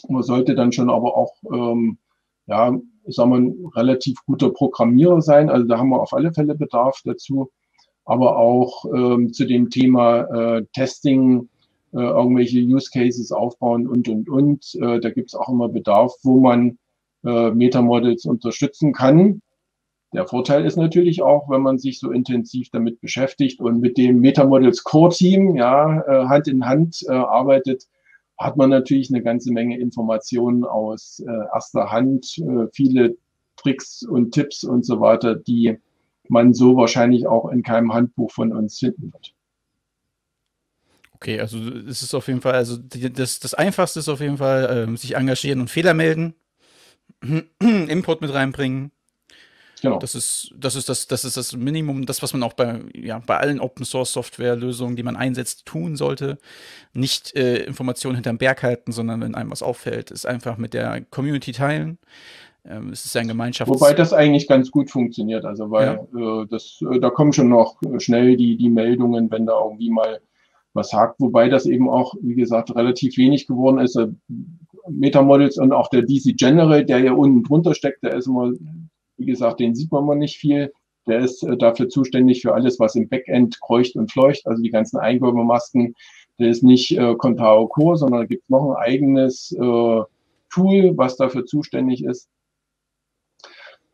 [0.10, 2.00] Man sollte dann schon aber auch, ähm,
[2.48, 2.76] ja,
[3.08, 5.50] sagen wir, ein relativ guter Programmierer sein.
[5.50, 7.52] Also da haben wir auf alle Fälle Bedarf dazu.
[8.06, 10.22] Aber auch ähm, zu dem Thema
[10.58, 11.50] äh, Testing,
[11.94, 14.76] äh, irgendwelche Use Cases aufbauen und, und, und.
[14.76, 16.78] Äh, da gibt es auch immer Bedarf, wo man
[17.24, 19.42] äh, Metamodels unterstützen kann.
[20.14, 24.20] Der Vorteil ist natürlich auch, wenn man sich so intensiv damit beschäftigt und mit dem
[24.20, 27.88] Metamodels Core Team ja, äh, Hand in Hand äh, arbeitet,
[28.38, 33.16] hat man natürlich eine ganze Menge Informationen aus äh, erster Hand, äh, viele
[33.56, 35.78] Tricks und Tipps und so weiter, die
[36.28, 39.34] man so wahrscheinlich auch in keinem Handbuch von uns finden wird.
[41.14, 44.86] Okay, also es ist auf jeden Fall, also das, das Einfachste ist auf jeden Fall,
[44.88, 46.36] ähm, sich engagieren und Fehler melden,
[47.60, 48.92] Input mit reinbringen.
[49.86, 50.00] Genau.
[50.00, 53.22] Das ist, das ist das, das ist das Minimum, das, was man auch bei, ja,
[53.26, 56.38] bei allen Open Source Software Lösungen, die man einsetzt, tun sollte.
[56.94, 61.02] Nicht äh, Informationen hinterm Berg halten, sondern wenn einem was auffällt, ist einfach mit der
[61.10, 61.98] Community teilen.
[62.68, 63.74] Ähm, es ist ein Gemeinschafts...
[63.74, 66.42] Wobei das eigentlich ganz gut funktioniert, also weil ja.
[66.42, 70.20] äh, das, äh, da kommen schon noch schnell die, die Meldungen, wenn da irgendwie mal
[70.74, 73.96] was hakt, wobei das eben auch, wie gesagt, relativ wenig geworden ist.
[73.96, 74.08] Äh,
[74.88, 78.52] Metamodels und auch der DC General, der ja unten drunter steckt, der ist immer,
[79.18, 80.72] wie gesagt, den sieht man mal nicht viel.
[81.08, 84.72] Der ist äh, dafür zuständig für alles, was im Backend kreucht und fleucht, also die
[84.72, 85.96] ganzen Eingabemasken.
[86.40, 90.02] Der ist nicht äh, Contao Core, sondern da gibt es noch ein eigenes äh,
[90.50, 92.30] Tool, was dafür zuständig ist.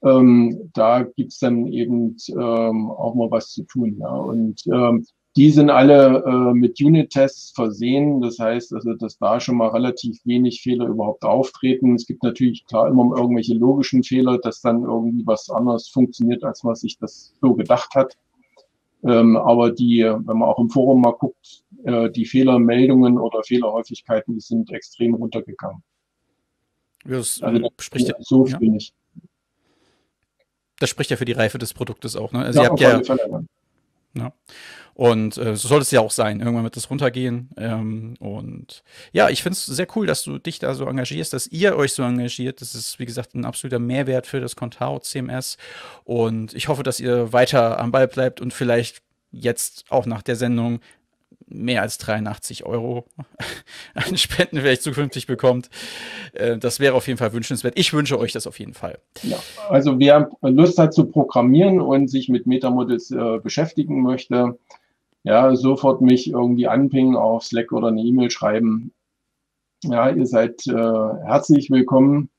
[0.03, 3.97] Ähm, da gibt's dann eben ähm, auch mal was zu tun.
[3.99, 4.15] Ja.
[4.15, 5.05] Und ähm,
[5.37, 8.21] die sind alle äh, mit Unit-Tests versehen.
[8.21, 11.95] Das heißt, also, dass da schon mal relativ wenig Fehler überhaupt auftreten.
[11.95, 16.63] Es gibt natürlich klar immer irgendwelche logischen Fehler, dass dann irgendwie was anderes funktioniert, als
[16.63, 18.17] man sich das so gedacht hat.
[19.03, 24.35] Ähm, aber die, wenn man auch im Forum mal guckt, äh, die Fehlermeldungen oder Fehlerhäufigkeiten,
[24.35, 25.81] die sind extrem runtergegangen.
[27.05, 28.73] Das, also, das spricht ja, so viel ja.
[28.73, 28.93] nicht.
[30.77, 32.31] Das spricht ja für die Reife des Produktes auch.
[32.31, 32.39] Ne?
[32.39, 33.43] Also ja, ihr habt ja,
[34.13, 34.33] ja.
[35.01, 36.41] Und äh, so soll es ja auch sein.
[36.41, 37.49] Irgendwann wird das runtergehen.
[37.57, 41.47] Ähm, und ja, ich finde es sehr cool, dass du dich da so engagierst, dass
[41.47, 42.61] ihr euch so engagiert.
[42.61, 45.57] Das ist, wie gesagt, ein absoluter Mehrwert für das Contao CMS.
[46.03, 50.35] Und ich hoffe, dass ihr weiter am Ball bleibt und vielleicht jetzt auch nach der
[50.35, 50.81] Sendung
[51.47, 53.05] mehr als 83 Euro
[53.95, 55.71] an Spenden vielleicht zukünftig bekommt.
[56.33, 57.73] Äh, das wäre auf jeden Fall wünschenswert.
[57.75, 58.99] Ich wünsche euch das auf jeden Fall.
[59.23, 64.59] Ja, also wer Lust hat zu programmieren und sich mit Metamodels äh, beschäftigen möchte,
[65.23, 68.93] ja, sofort mich irgendwie anpingen auf Slack oder eine E-Mail schreiben.
[69.83, 72.29] Ja, ihr seid äh, herzlich willkommen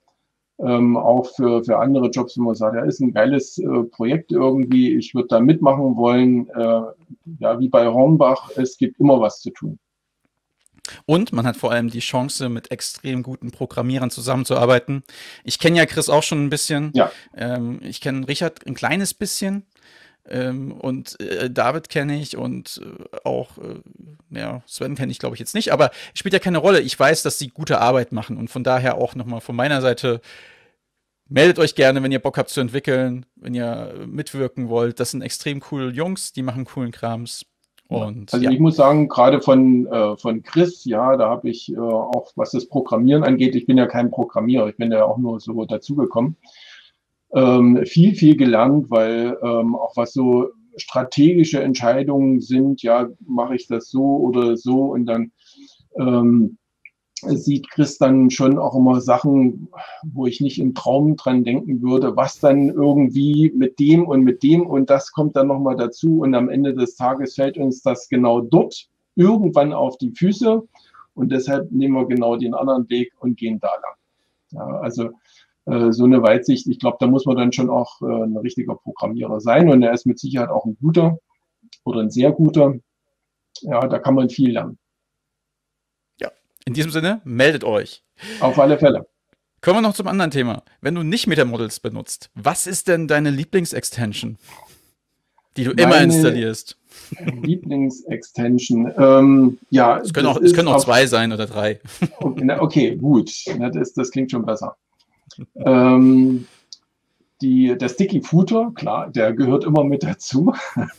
[0.63, 4.33] ähm, auch für, für andere Jobs, wenn man sagt, ja, ist ein geiles äh, Projekt
[4.33, 6.49] irgendwie, ich würde da mitmachen wollen.
[6.51, 6.83] Äh,
[7.41, 9.79] ja, wie bei Hornbach, es gibt immer was zu tun.
[11.07, 15.05] Und man hat vor allem die Chance, mit extrem guten Programmierern zusammenzuarbeiten.
[15.45, 16.91] Ich kenne ja Chris auch schon ein bisschen.
[16.95, 17.11] Ja.
[17.37, 19.65] Ähm, ich kenne Richard ein kleines bisschen.
[20.29, 23.81] Ähm, und äh, David kenne ich und äh, auch äh,
[24.31, 26.81] ja, Sven kenne ich, glaube ich, jetzt nicht, aber spielt ja keine Rolle.
[26.81, 30.21] Ich weiß, dass sie gute Arbeit machen und von daher auch nochmal von meiner Seite
[31.29, 35.01] meldet euch gerne, wenn ihr Bock habt zu entwickeln, wenn ihr mitwirken wollt.
[35.01, 37.45] Das sind extrem coole Jungs, die machen coolen Krams.
[37.89, 38.51] Und, also ja.
[38.51, 42.53] ich muss sagen, gerade von, äh, von Chris, ja, da habe ich äh, auch, was
[42.53, 46.37] das Programmieren angeht, ich bin ja kein Programmierer, ich bin ja auch nur so dazugekommen
[47.35, 53.67] ähm, viel, viel gelernt, weil ähm, auch was so strategische Entscheidungen sind, ja, mache ich
[53.67, 55.33] das so oder so und dann
[55.99, 56.59] ähm,
[57.25, 59.69] sieht Chris dann schon auch immer Sachen,
[60.03, 64.43] wo ich nicht im Traum dran denken würde, was dann irgendwie mit dem und mit
[64.43, 68.09] dem und das kommt dann nochmal dazu und am Ende des Tages fällt uns das
[68.09, 70.63] genau dort irgendwann auf die Füße
[71.15, 73.95] und deshalb nehmen wir genau den anderen Weg und gehen da lang.
[74.53, 75.11] Ja, also
[75.65, 79.41] so eine Weitsicht, ich glaube, da muss man dann schon auch äh, ein richtiger Programmierer
[79.41, 81.19] sein und er ist mit Sicherheit auch ein guter
[81.85, 82.75] oder ein sehr guter.
[83.61, 84.79] Ja, da kann man viel lernen.
[86.21, 86.31] Ja,
[86.65, 88.03] in diesem Sinne, meldet euch.
[88.41, 89.07] Auf alle Fälle.
[89.61, 90.65] Kommen wir noch zum anderen Thema.
[90.81, 94.39] Wenn du nicht Metamodels benutzt, was ist denn deine Lieblingsextension,
[95.57, 96.77] die du Meine immer installierst?
[97.21, 98.93] Lieblingsextension.
[98.99, 101.79] Ähm, ja, es können auch, es können auch zwei sein oder drei.
[102.19, 103.31] Okay, okay gut.
[103.61, 104.77] Das, das klingt schon besser
[105.57, 106.47] ähm,
[107.41, 110.55] die, der Sticky Footer, klar, der gehört immer mit dazu.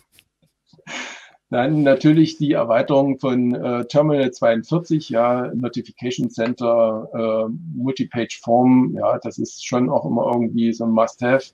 [1.49, 9.19] Dann natürlich die Erweiterung von äh, Terminal 42, ja, Notification Center, äh, Multipage Form, ja,
[9.19, 11.53] das ist schon auch immer irgendwie so ein Must-Have.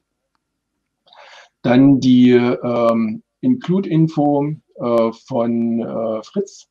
[1.62, 6.69] Dann die ähm, Include-Info äh, von äh, Fritz.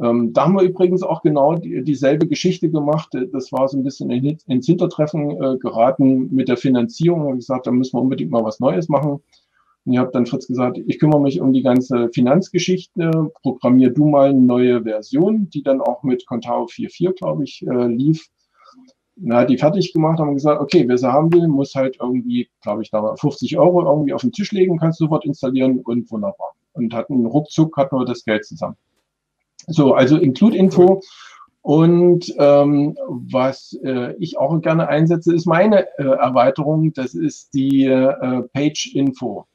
[0.00, 3.10] Ähm, da haben wir übrigens auch genau die, dieselbe Geschichte gemacht.
[3.32, 7.22] Das war so ein bisschen in, ins Hintertreffen äh, geraten mit der Finanzierung.
[7.24, 9.20] Habe gesagt, da müssen wir unbedingt mal was Neues machen.
[9.84, 14.06] Und ich habe dann Fritz gesagt, ich kümmere mich um die ganze Finanzgeschichte, programmier du
[14.06, 18.28] mal eine neue Version, die dann auch mit Contao 4.4, glaube ich, äh, lief.
[19.30, 22.82] Hat die fertig gemacht, haben gesagt, okay, wer sie haben will, muss halt irgendwie, glaube
[22.82, 26.52] ich, da 50 Euro irgendwie auf den Tisch legen, kannst du sofort installieren und wunderbar.
[26.74, 28.76] Und hatten ruckzuck hatten wir das Geld zusammen.
[29.68, 31.02] So, also Include-Info.
[31.62, 36.92] Und ähm, was äh, ich auch gerne einsetze, ist meine äh, Erweiterung.
[36.94, 39.46] Das ist die äh, Page-Info.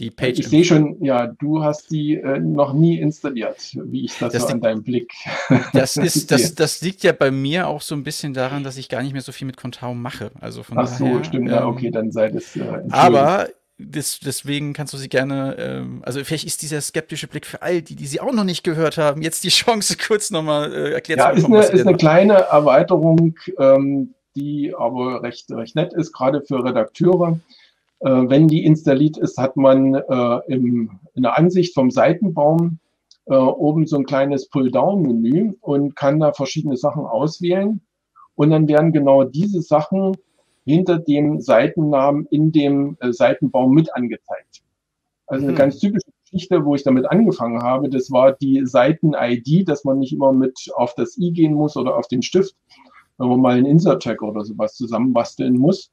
[0.00, 4.18] Die Page ich sehe schon, ja, du hast die äh, noch nie installiert, wie ich
[4.18, 5.12] das, das so an deinem Blick.
[5.74, 8.88] Das ist, das, das liegt ja bei mir auch so ein bisschen daran, dass ich
[8.88, 10.30] gar nicht mehr so viel mit Contao mache.
[10.40, 12.56] Also von Ach so, daher, stimmt, ähm, ja, okay, dann sei das.
[12.56, 13.48] Äh, aber
[13.88, 17.82] das, deswegen kannst du sie gerne, ähm, also vielleicht ist dieser skeptische Blick für all
[17.82, 21.20] die, die sie auch noch nicht gehört haben, jetzt die Chance, kurz nochmal äh, erklärt
[21.20, 21.54] ja, zu bekommen.
[21.54, 26.42] Ja, ist eine, ist eine kleine Erweiterung, ähm, die aber recht, recht nett ist, gerade
[26.42, 27.40] für Redakteure.
[28.00, 32.78] Äh, wenn die installiert ist, hat man äh, im, in der Ansicht vom Seitenbaum
[33.26, 37.80] äh, oben so ein kleines Pull-Down-Menü und kann da verschiedene Sachen auswählen.
[38.34, 40.16] Und dann werden genau diese Sachen
[40.64, 44.62] hinter dem Seitennamen in dem äh, Seitenbaum mit angezeigt.
[45.26, 45.58] Also eine mhm.
[45.58, 50.12] ganz typische Geschichte, wo ich damit angefangen habe, das war die Seiten-ID, dass man nicht
[50.12, 52.54] immer mit auf das i gehen muss oder auf den Stift,
[53.18, 55.92] wenn man mal einen Insert-Tag oder sowas zusammenbasteln muss.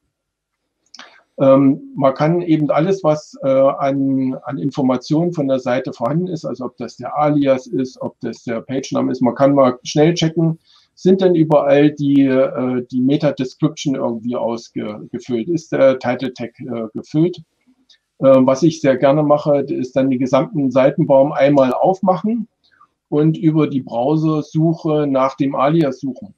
[1.40, 6.46] Ähm, man kann eben alles, was äh, an, an Informationen von der Seite vorhanden ist,
[6.46, 10.16] also ob das der Alias ist, ob das der Page-Name ist, man kann mal schnell
[10.16, 10.58] checken,
[10.98, 15.48] sind denn überall die, äh, die Meta-Description irgendwie ausgefüllt?
[15.48, 17.38] Ist der Title-Tag äh, gefüllt?
[18.20, 22.48] Äh, was ich sehr gerne mache, ist dann die gesamten Seitenbaum einmal aufmachen
[23.10, 26.34] und über die Browsersuche nach dem Alias suchen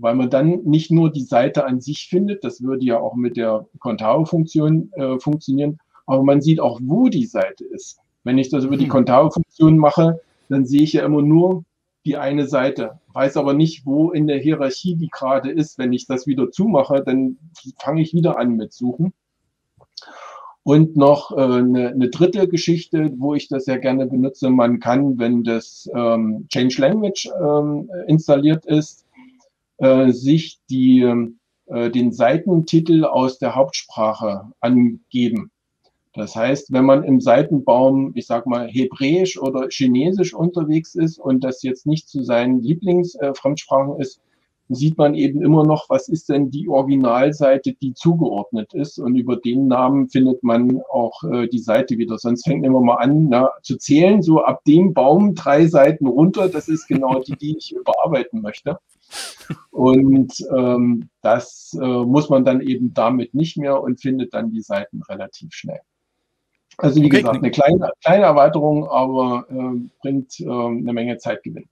[0.00, 3.36] weil man dann nicht nur die Seite an sich findet, das würde ja auch mit
[3.36, 7.98] der Contao-Funktion äh, funktionieren, aber man sieht auch, wo die Seite ist.
[8.24, 8.88] Wenn ich das über die.
[8.88, 11.64] Contao-Funktion mache, dann sehe ich ja immer nur
[12.04, 15.78] die eine Seite, weiß aber nicht, wo in der Hierarchie die gerade ist.
[15.78, 17.38] Wenn ich das wieder zumache, dann
[17.78, 19.14] fange ich wieder an mit Suchen.
[20.62, 24.50] Und noch äh, eine, eine dritte Geschichte, wo ich das sehr gerne benutze.
[24.50, 29.06] Man kann, wenn das ähm, Change Language ähm, installiert ist,
[29.78, 31.00] äh, sich die,
[31.66, 35.50] äh, den Seitentitel aus der Hauptsprache angeben.
[36.16, 41.44] Das heißt, wenn man im Seitenbaum, ich sag mal, Hebräisch oder Chinesisch unterwegs ist und
[41.44, 44.22] das jetzt nicht zu seinen Lieblingsfremdsprachen äh, ist,
[44.70, 48.98] sieht man eben immer noch, was ist denn die Originalseite, die zugeordnet ist.
[48.98, 52.16] Und über den Namen findet man auch äh, die Seite wieder.
[52.16, 56.48] Sonst fängt immer mal an na, zu zählen, so ab dem Baum drei Seiten runter.
[56.48, 58.78] Das ist genau die, die ich überarbeiten möchte.
[59.70, 64.62] Und ähm, das äh, muss man dann eben damit nicht mehr und findet dann die
[64.62, 65.80] Seiten relativ schnell.
[66.78, 67.20] Also wie okay.
[67.22, 71.68] gesagt, eine kleine, kleine Erweiterung, aber äh, bringt äh, eine Menge Zeitgewinn.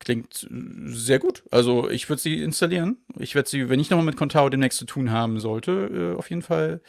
[0.00, 0.48] Klingt
[0.86, 1.44] sehr gut.
[1.50, 2.96] Also ich würde sie installieren.
[3.18, 6.30] Ich werde sie, wenn ich nochmal mit Contao demnächst zu tun haben sollte, äh, auf
[6.30, 6.80] jeden Fall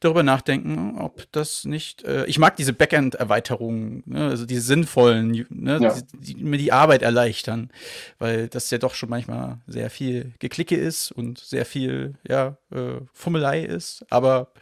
[0.00, 2.02] darüber nachdenken, ob das nicht.
[2.02, 4.26] Äh, ich mag diese Backend-Erweiterungen, ne?
[4.26, 5.78] also diese sinnvollen, ne?
[5.80, 5.94] ja.
[6.12, 7.70] die, die, mir die Arbeit erleichtern,
[8.18, 12.98] weil das ja doch schon manchmal sehr viel Geklicke ist und sehr viel ja, äh,
[13.12, 14.04] Fummelei ist.
[14.10, 14.52] Aber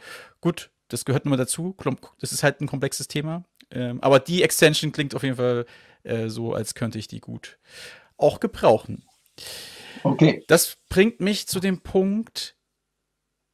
[0.41, 1.75] gut, das gehört nur dazu.
[2.19, 3.43] Das ist halt ein komplexes Thema.
[3.71, 5.65] Ähm, aber die Extension klingt auf jeden Fall
[6.03, 7.57] äh, so, als könnte ich die gut
[8.17, 9.03] auch gebrauchen.
[10.03, 10.43] Okay.
[10.47, 12.55] Das bringt mich zu dem Punkt,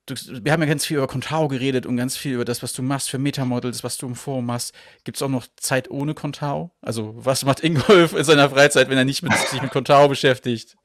[0.06, 2.74] du, wir haben ja ganz viel über Contao geredet und ganz viel über das, was
[2.74, 4.74] du machst für Metamodels, was du im Forum machst.
[5.04, 6.72] Gibt es auch noch Zeit ohne Contao?
[6.82, 10.76] Also, was macht Ingolf in seiner Freizeit, wenn er nicht mit, sich mit Contao beschäftigt?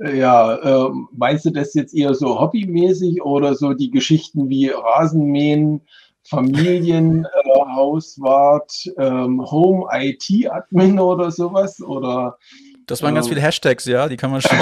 [0.00, 5.82] Ja, äh, meinst du das jetzt eher so hobbymäßig oder so die Geschichten wie Rasenmähen,
[6.26, 11.82] Familienhauswart, äh, ähm, Home IT Admin oder sowas?
[11.82, 12.38] Oder,
[12.86, 14.58] das waren ähm, ganz viele Hashtags, ja, die kann man schon.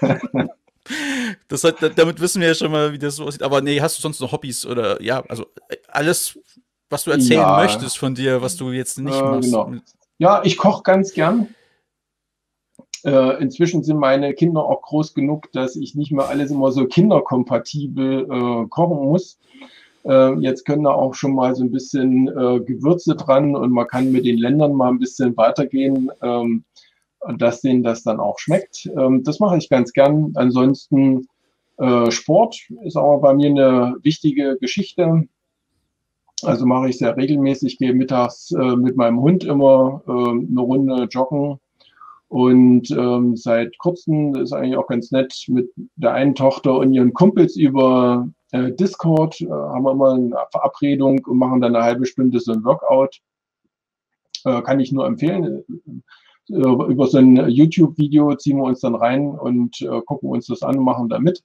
[1.48, 3.42] das hat, damit wissen wir ja schon mal, wie das so aussieht.
[3.42, 6.38] Aber nee, hast du sonst noch Hobbys oder ja, also äh, alles,
[6.90, 9.50] was du erzählen ja, möchtest von dir, was du jetzt nicht äh, machst?
[9.50, 9.72] Genau.
[10.18, 11.54] Ja, ich koche ganz gern.
[13.04, 16.86] Äh, inzwischen sind meine Kinder auch groß genug, dass ich nicht mehr alles immer so
[16.86, 19.38] kinderkompatibel äh, kochen muss.
[20.04, 23.86] Äh, jetzt können da auch schon mal so ein bisschen äh, Gewürze dran und man
[23.86, 26.64] kann mit den Ländern mal ein bisschen weitergehen, ähm,
[27.38, 28.86] dass denen das dann auch schmeckt.
[28.96, 30.32] Ähm, das mache ich ganz gern.
[30.34, 31.26] Ansonsten
[31.78, 35.28] äh, Sport ist aber bei mir eine wichtige Geschichte.
[36.42, 41.04] Also mache ich sehr regelmäßig, gehe mittags äh, mit meinem Hund immer äh, eine Runde
[41.10, 41.58] joggen.
[42.32, 47.12] Und ähm, seit kurzem, ist eigentlich auch ganz nett, mit der einen Tochter und ihren
[47.12, 52.06] Kumpels über äh, Discord äh, haben wir mal eine Verabredung und machen dann eine halbe
[52.06, 53.20] Stunde so ein Workout.
[54.46, 55.62] Äh, kann ich nur empfehlen.
[56.48, 60.62] Äh, über so ein YouTube-Video ziehen wir uns dann rein und äh, gucken uns das
[60.62, 61.42] an machen da mit.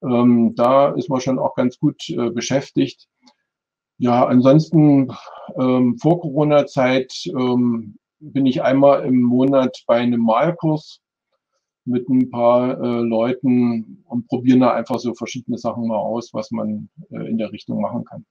[0.00, 3.08] Ähm, da ist man schon auch ganz gut äh, beschäftigt.
[3.98, 5.12] Ja, ansonsten
[5.58, 7.96] ähm, vor Corona-Zeit ähm,
[8.32, 11.00] bin ich einmal im Monat bei einem Malkurs
[11.84, 16.50] mit ein paar äh, Leuten und probieren da einfach so verschiedene Sachen mal aus, was
[16.50, 18.24] man äh, in der Richtung machen kann.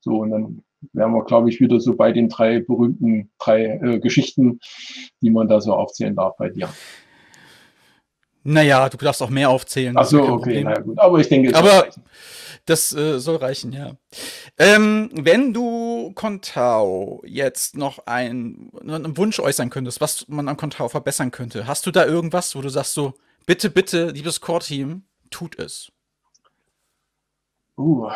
[0.00, 3.98] So, und dann wären wir, glaube ich, wieder so bei den drei berühmten drei äh,
[4.00, 4.60] Geschichten,
[5.20, 6.68] die man da so aufzählen darf bei dir.
[8.42, 9.96] Naja, du darfst auch mehr aufzählen.
[9.96, 10.98] Ach so, okay, na gut.
[10.98, 11.86] Aber ich denke, Aber
[12.66, 13.92] das äh, soll reichen, ja.
[14.58, 20.88] Ähm, wenn du Contao jetzt noch ein, einen Wunsch äußern könntest, was man an Contao
[20.88, 23.14] verbessern könnte, hast du da irgendwas, wo du sagst so,
[23.46, 25.92] bitte, bitte, liebes Core-Team, tut es?
[27.76, 28.08] Uh,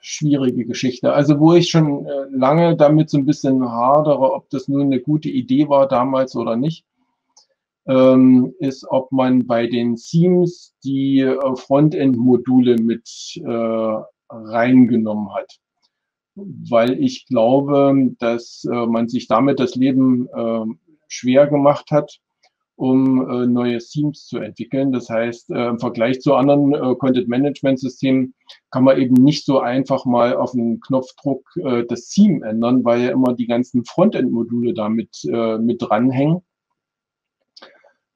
[0.00, 1.12] schwierige Geschichte.
[1.12, 5.00] Also wo ich schon äh, lange damit so ein bisschen hadere, ob das nun eine
[5.00, 6.84] gute Idee war damals oder nicht
[7.86, 13.08] ähm, ist, ob man bei den Themes die äh, Frontend-Module mit
[13.44, 15.58] äh, reingenommen hat.
[16.34, 20.64] Weil ich glaube, dass äh, man sich damit das Leben äh,
[21.08, 22.18] schwer gemacht hat,
[22.74, 24.92] um äh, neue Themes zu entwickeln.
[24.92, 28.34] Das heißt, äh, im Vergleich zu anderen äh, Content-Management-Systemen
[28.70, 31.42] kann man eben nicht so einfach mal auf einen Knopfdruck
[31.88, 35.26] das Theme ändern, weil ja immer die ganzen Frontend-Module damit
[35.60, 36.42] mit dranhängen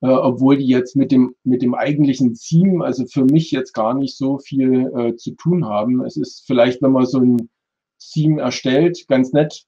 [0.02, 3.94] äh, obwohl die jetzt mit dem, mit dem eigentlichen Theme, also für mich jetzt gar
[3.94, 6.04] nicht so viel äh, zu tun haben.
[6.04, 7.50] Es ist vielleicht, wenn man so ein
[7.98, 9.64] Theme erstellt, ganz nett,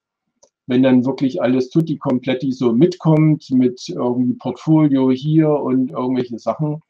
[0.66, 6.80] wenn dann wirklich alles tutti kompletti so mitkommt mit irgendwie Portfolio hier und irgendwelche Sachen,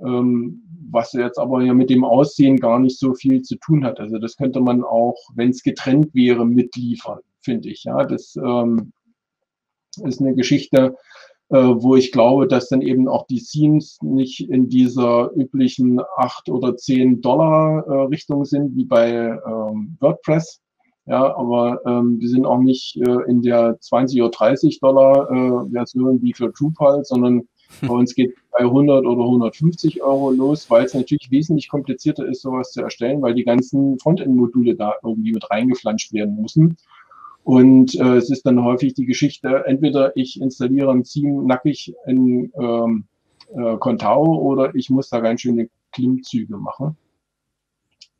[0.00, 4.00] ähm, was jetzt aber ja mit dem Aussehen gar nicht so viel zu tun hat.
[4.00, 7.84] Also das könnte man auch, wenn es getrennt wäre, mitliefern, finde ich.
[7.84, 8.92] Ja, das ähm,
[10.02, 10.96] ist eine Geschichte,
[11.50, 16.76] wo ich glaube, dass dann eben auch die Scenes nicht in dieser üblichen acht oder
[16.76, 20.60] zehn Dollar äh, Richtung sind, wie bei ähm, WordPress.
[21.06, 25.70] Ja, aber ähm, die sind auch nicht äh, in der 20 oder 30 Dollar äh,
[25.72, 27.48] Version wie für Drupal, sondern
[27.80, 32.42] bei uns geht bei 100 oder 150 Euro los, weil es natürlich wesentlich komplizierter ist,
[32.42, 36.76] sowas zu erstellen, weil die ganzen Frontend-Module da irgendwie mit reingeflanscht werden müssen.
[37.50, 42.52] Und äh, es ist dann häufig die Geschichte, entweder ich installiere ein Theme nackig in
[42.54, 43.06] ähm,
[43.52, 46.96] äh, Contao oder ich muss da ganz schöne Klimmzüge machen.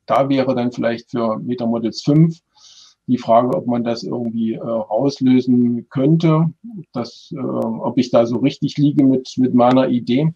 [0.06, 2.40] Da wäre dann vielleicht für MetaModels 5
[3.06, 6.52] die Frage, ob man das irgendwie äh, rauslösen könnte,
[6.92, 10.34] dass, äh, ob ich da so richtig liege mit, mit meiner Idee.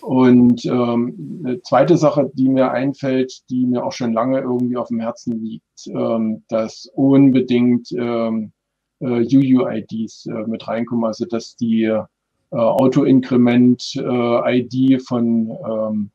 [0.00, 4.88] Und ähm, eine zweite Sache, die mir einfällt, die mir auch schon lange irgendwie auf
[4.88, 8.52] dem Herzen liegt, ähm, dass unbedingt ähm,
[9.00, 12.04] äh, UUIDs äh, mit reinkommen, also dass die äh,
[12.50, 16.10] Auto-Increment-ID äh, von, ähm,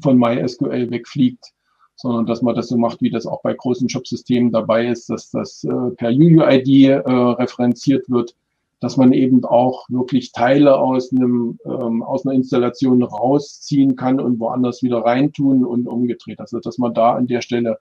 [0.00, 1.52] von MySQL wegfliegt,
[1.96, 5.30] sondern dass man das so macht, wie das auch bei großen Shop-Systemen dabei ist, dass
[5.30, 8.36] das äh, per UUID äh, referenziert wird
[8.82, 14.40] dass man eben auch wirklich Teile aus einem ähm, aus einer Installation rausziehen kann und
[14.40, 16.40] woanders wieder reintun und umgedreht.
[16.40, 17.78] Also dass man da an der Stelle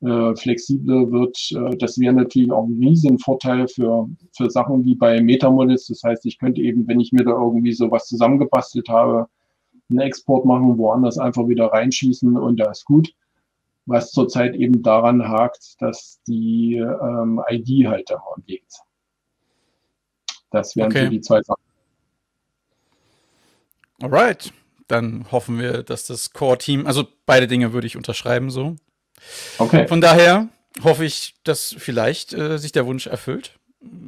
[0.00, 4.94] äh, flexibler wird, äh, das wäre natürlich auch ein riesen Vorteil für für Sachen wie
[4.94, 5.88] bei Metamodels.
[5.88, 9.26] Das heißt, ich könnte eben, wenn ich mir da irgendwie so was zusammengebastelt habe,
[9.90, 13.12] einen Export machen, woanders einfach wieder reinschießen und da ist gut.
[13.86, 18.83] Was zurzeit eben daran hakt, dass die ähm, ID halt da liegt.
[20.54, 21.04] Das wären okay.
[21.04, 21.62] so die zwei Sachen.
[24.00, 24.52] Alright.
[24.86, 28.76] Dann hoffen wir, dass das Core-Team, also beide Dinge würde ich unterschreiben so.
[29.58, 29.88] Okay.
[29.88, 30.48] Von daher
[30.82, 33.58] hoffe ich, dass vielleicht äh, sich der Wunsch erfüllt.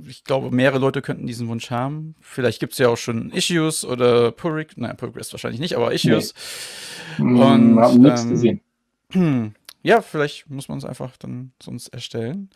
[0.07, 2.15] Ich glaube, mehrere Leute könnten diesen Wunsch haben.
[2.21, 6.35] Vielleicht gibt es ja auch schon Issues oder Pull Nein, Progress wahrscheinlich nicht, aber Issues.
[7.19, 7.43] Nee.
[7.43, 9.55] Und haben nichts ähm, gesehen.
[9.83, 12.51] Ja, vielleicht muss man es einfach dann sonst erstellen.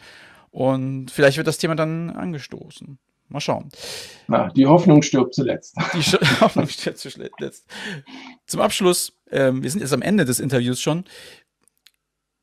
[0.51, 2.99] Und vielleicht wird das Thema dann angestoßen.
[3.31, 3.69] Mal schauen.
[4.27, 5.77] Na, die Hoffnung stirbt zuletzt.
[5.95, 7.67] Die Hoffnung stirbt zuletzt.
[8.47, 11.05] Zum Abschluss, ähm, wir sind jetzt am Ende des Interviews schon.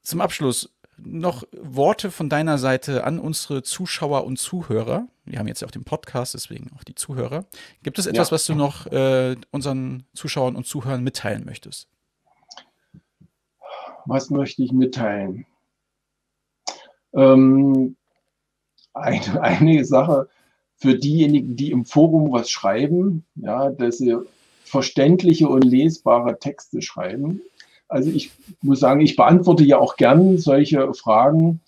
[0.02, 5.08] zum Abschluss noch Worte von deiner Seite an unsere Zuschauer und Zuhörer.
[5.26, 7.46] Wir haben jetzt ja auch den Podcast, deswegen auch die Zuhörer.
[7.84, 8.32] Gibt es etwas, ja.
[8.32, 11.88] was du noch äh, unseren Zuschauern und Zuhörern mitteilen möchtest?
[14.06, 15.46] Was möchte ich mitteilen?
[17.14, 17.98] Ähm,
[18.94, 20.30] eine, eine Sache
[20.78, 24.16] für diejenigen, die im Forum was schreiben, ja, dass sie
[24.64, 27.42] verständliche und lesbare Texte schreiben.
[27.88, 31.62] Also ich muss sagen, ich beantworte ja auch gern solche Fragen,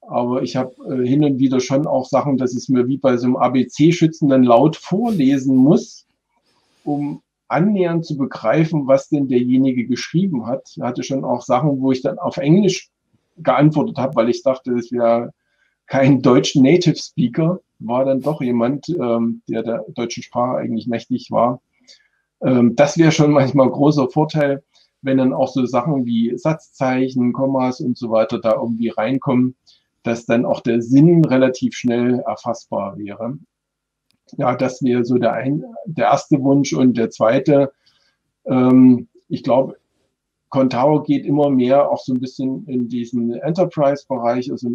[0.00, 3.16] aber ich habe äh, hin und wieder schon auch Sachen, dass es mir wie bei
[3.16, 6.06] so einem ABC-Schützen dann laut vorlesen muss,
[6.84, 10.74] um annähernd zu begreifen, was denn derjenige geschrieben hat.
[10.78, 12.90] Er hatte schon auch Sachen, wo ich dann auf Englisch
[13.36, 15.32] geantwortet habe, weil ich dachte, das wäre
[15.86, 21.30] kein deutschen Native Speaker, war dann doch jemand, ähm, der der deutschen Sprache eigentlich mächtig
[21.30, 21.60] war.
[22.40, 24.62] Ähm, das wäre schon manchmal ein großer Vorteil,
[25.02, 29.56] wenn dann auch so Sachen wie Satzzeichen, Kommas und so weiter da irgendwie reinkommen,
[30.02, 33.38] dass dann auch der Sinn relativ schnell erfassbar wäre.
[34.36, 36.72] Ja, das wäre so der, ein, der erste Wunsch.
[36.72, 37.72] Und der zweite,
[38.44, 39.76] ähm, ich glaube,
[40.50, 44.70] Contao geht immer mehr auch so ein bisschen in diesen Enterprise-Bereich, also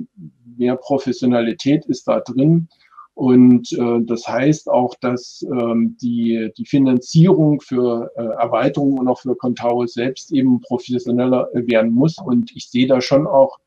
[0.56, 2.68] mehr Professionalität ist da drin.
[3.16, 9.20] Und äh, das heißt auch, dass ähm, die, die Finanzierung für äh, Erweiterungen und auch
[9.20, 12.18] für Contao selbst eben professioneller werden muss.
[12.18, 13.60] Und ich sehe da schon auch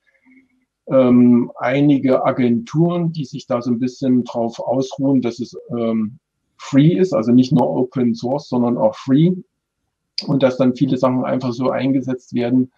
[0.88, 6.18] ähm, einige Agenturen, die sich da so ein bisschen drauf ausruhen, dass es ähm,
[6.58, 9.32] free ist, also nicht nur Open Source, sondern auch free
[10.26, 12.72] und dass dann viele Sachen einfach so eingesetzt werden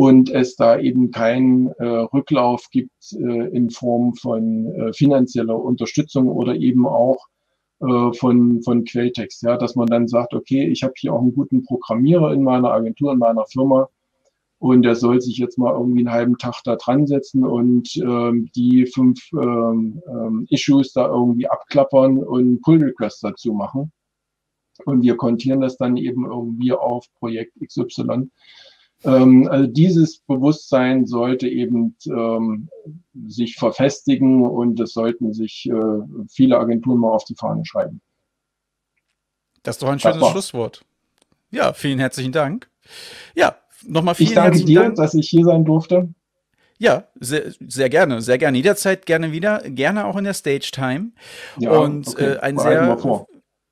[0.00, 6.28] und es da eben keinen äh, Rücklauf gibt äh, in Form von äh, finanzieller Unterstützung
[6.28, 7.26] oder eben auch
[7.80, 9.42] äh, von, von Quelltext.
[9.42, 12.72] Ja, dass man dann sagt, okay, ich habe hier auch einen guten Programmierer in meiner
[12.72, 13.90] Agentur, in meiner Firma
[14.58, 18.48] und der soll sich jetzt mal irgendwie einen halben Tag da dran setzen und ähm,
[18.56, 23.92] die fünf ähm, ähm, Issues da irgendwie abklappern und Pull Requests dazu machen.
[24.86, 28.30] Und wir kontieren das dann eben irgendwie auf Projekt XY.
[29.04, 32.68] Ähm, also dieses Bewusstsein sollte eben ähm,
[33.26, 38.00] sich verfestigen und es sollten sich äh, viele Agenturen mal auf die Fahne schreiben.
[39.62, 40.84] Das ist doch ein schönes Schlusswort.
[41.50, 42.68] Ja, vielen herzlichen Dank.
[43.34, 44.96] Ja, nochmal vielen Ich danke dir, Dank.
[44.96, 46.08] dass ich hier sein durfte.
[46.78, 48.56] Ja, sehr, sehr gerne, sehr gerne.
[48.56, 51.12] Jederzeit gerne wieder, gerne auch in der Stage Time.
[51.58, 52.32] Ja, und okay.
[52.32, 52.96] äh, ein sehr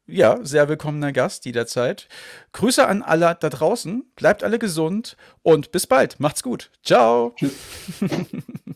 [0.09, 2.09] ja, sehr willkommener Gast jederzeit.
[2.52, 6.18] Grüße an alle da draußen, bleibt alle gesund und bis bald.
[6.18, 6.70] Macht's gut.
[6.82, 7.34] Ciao.
[7.36, 7.52] Tschüss.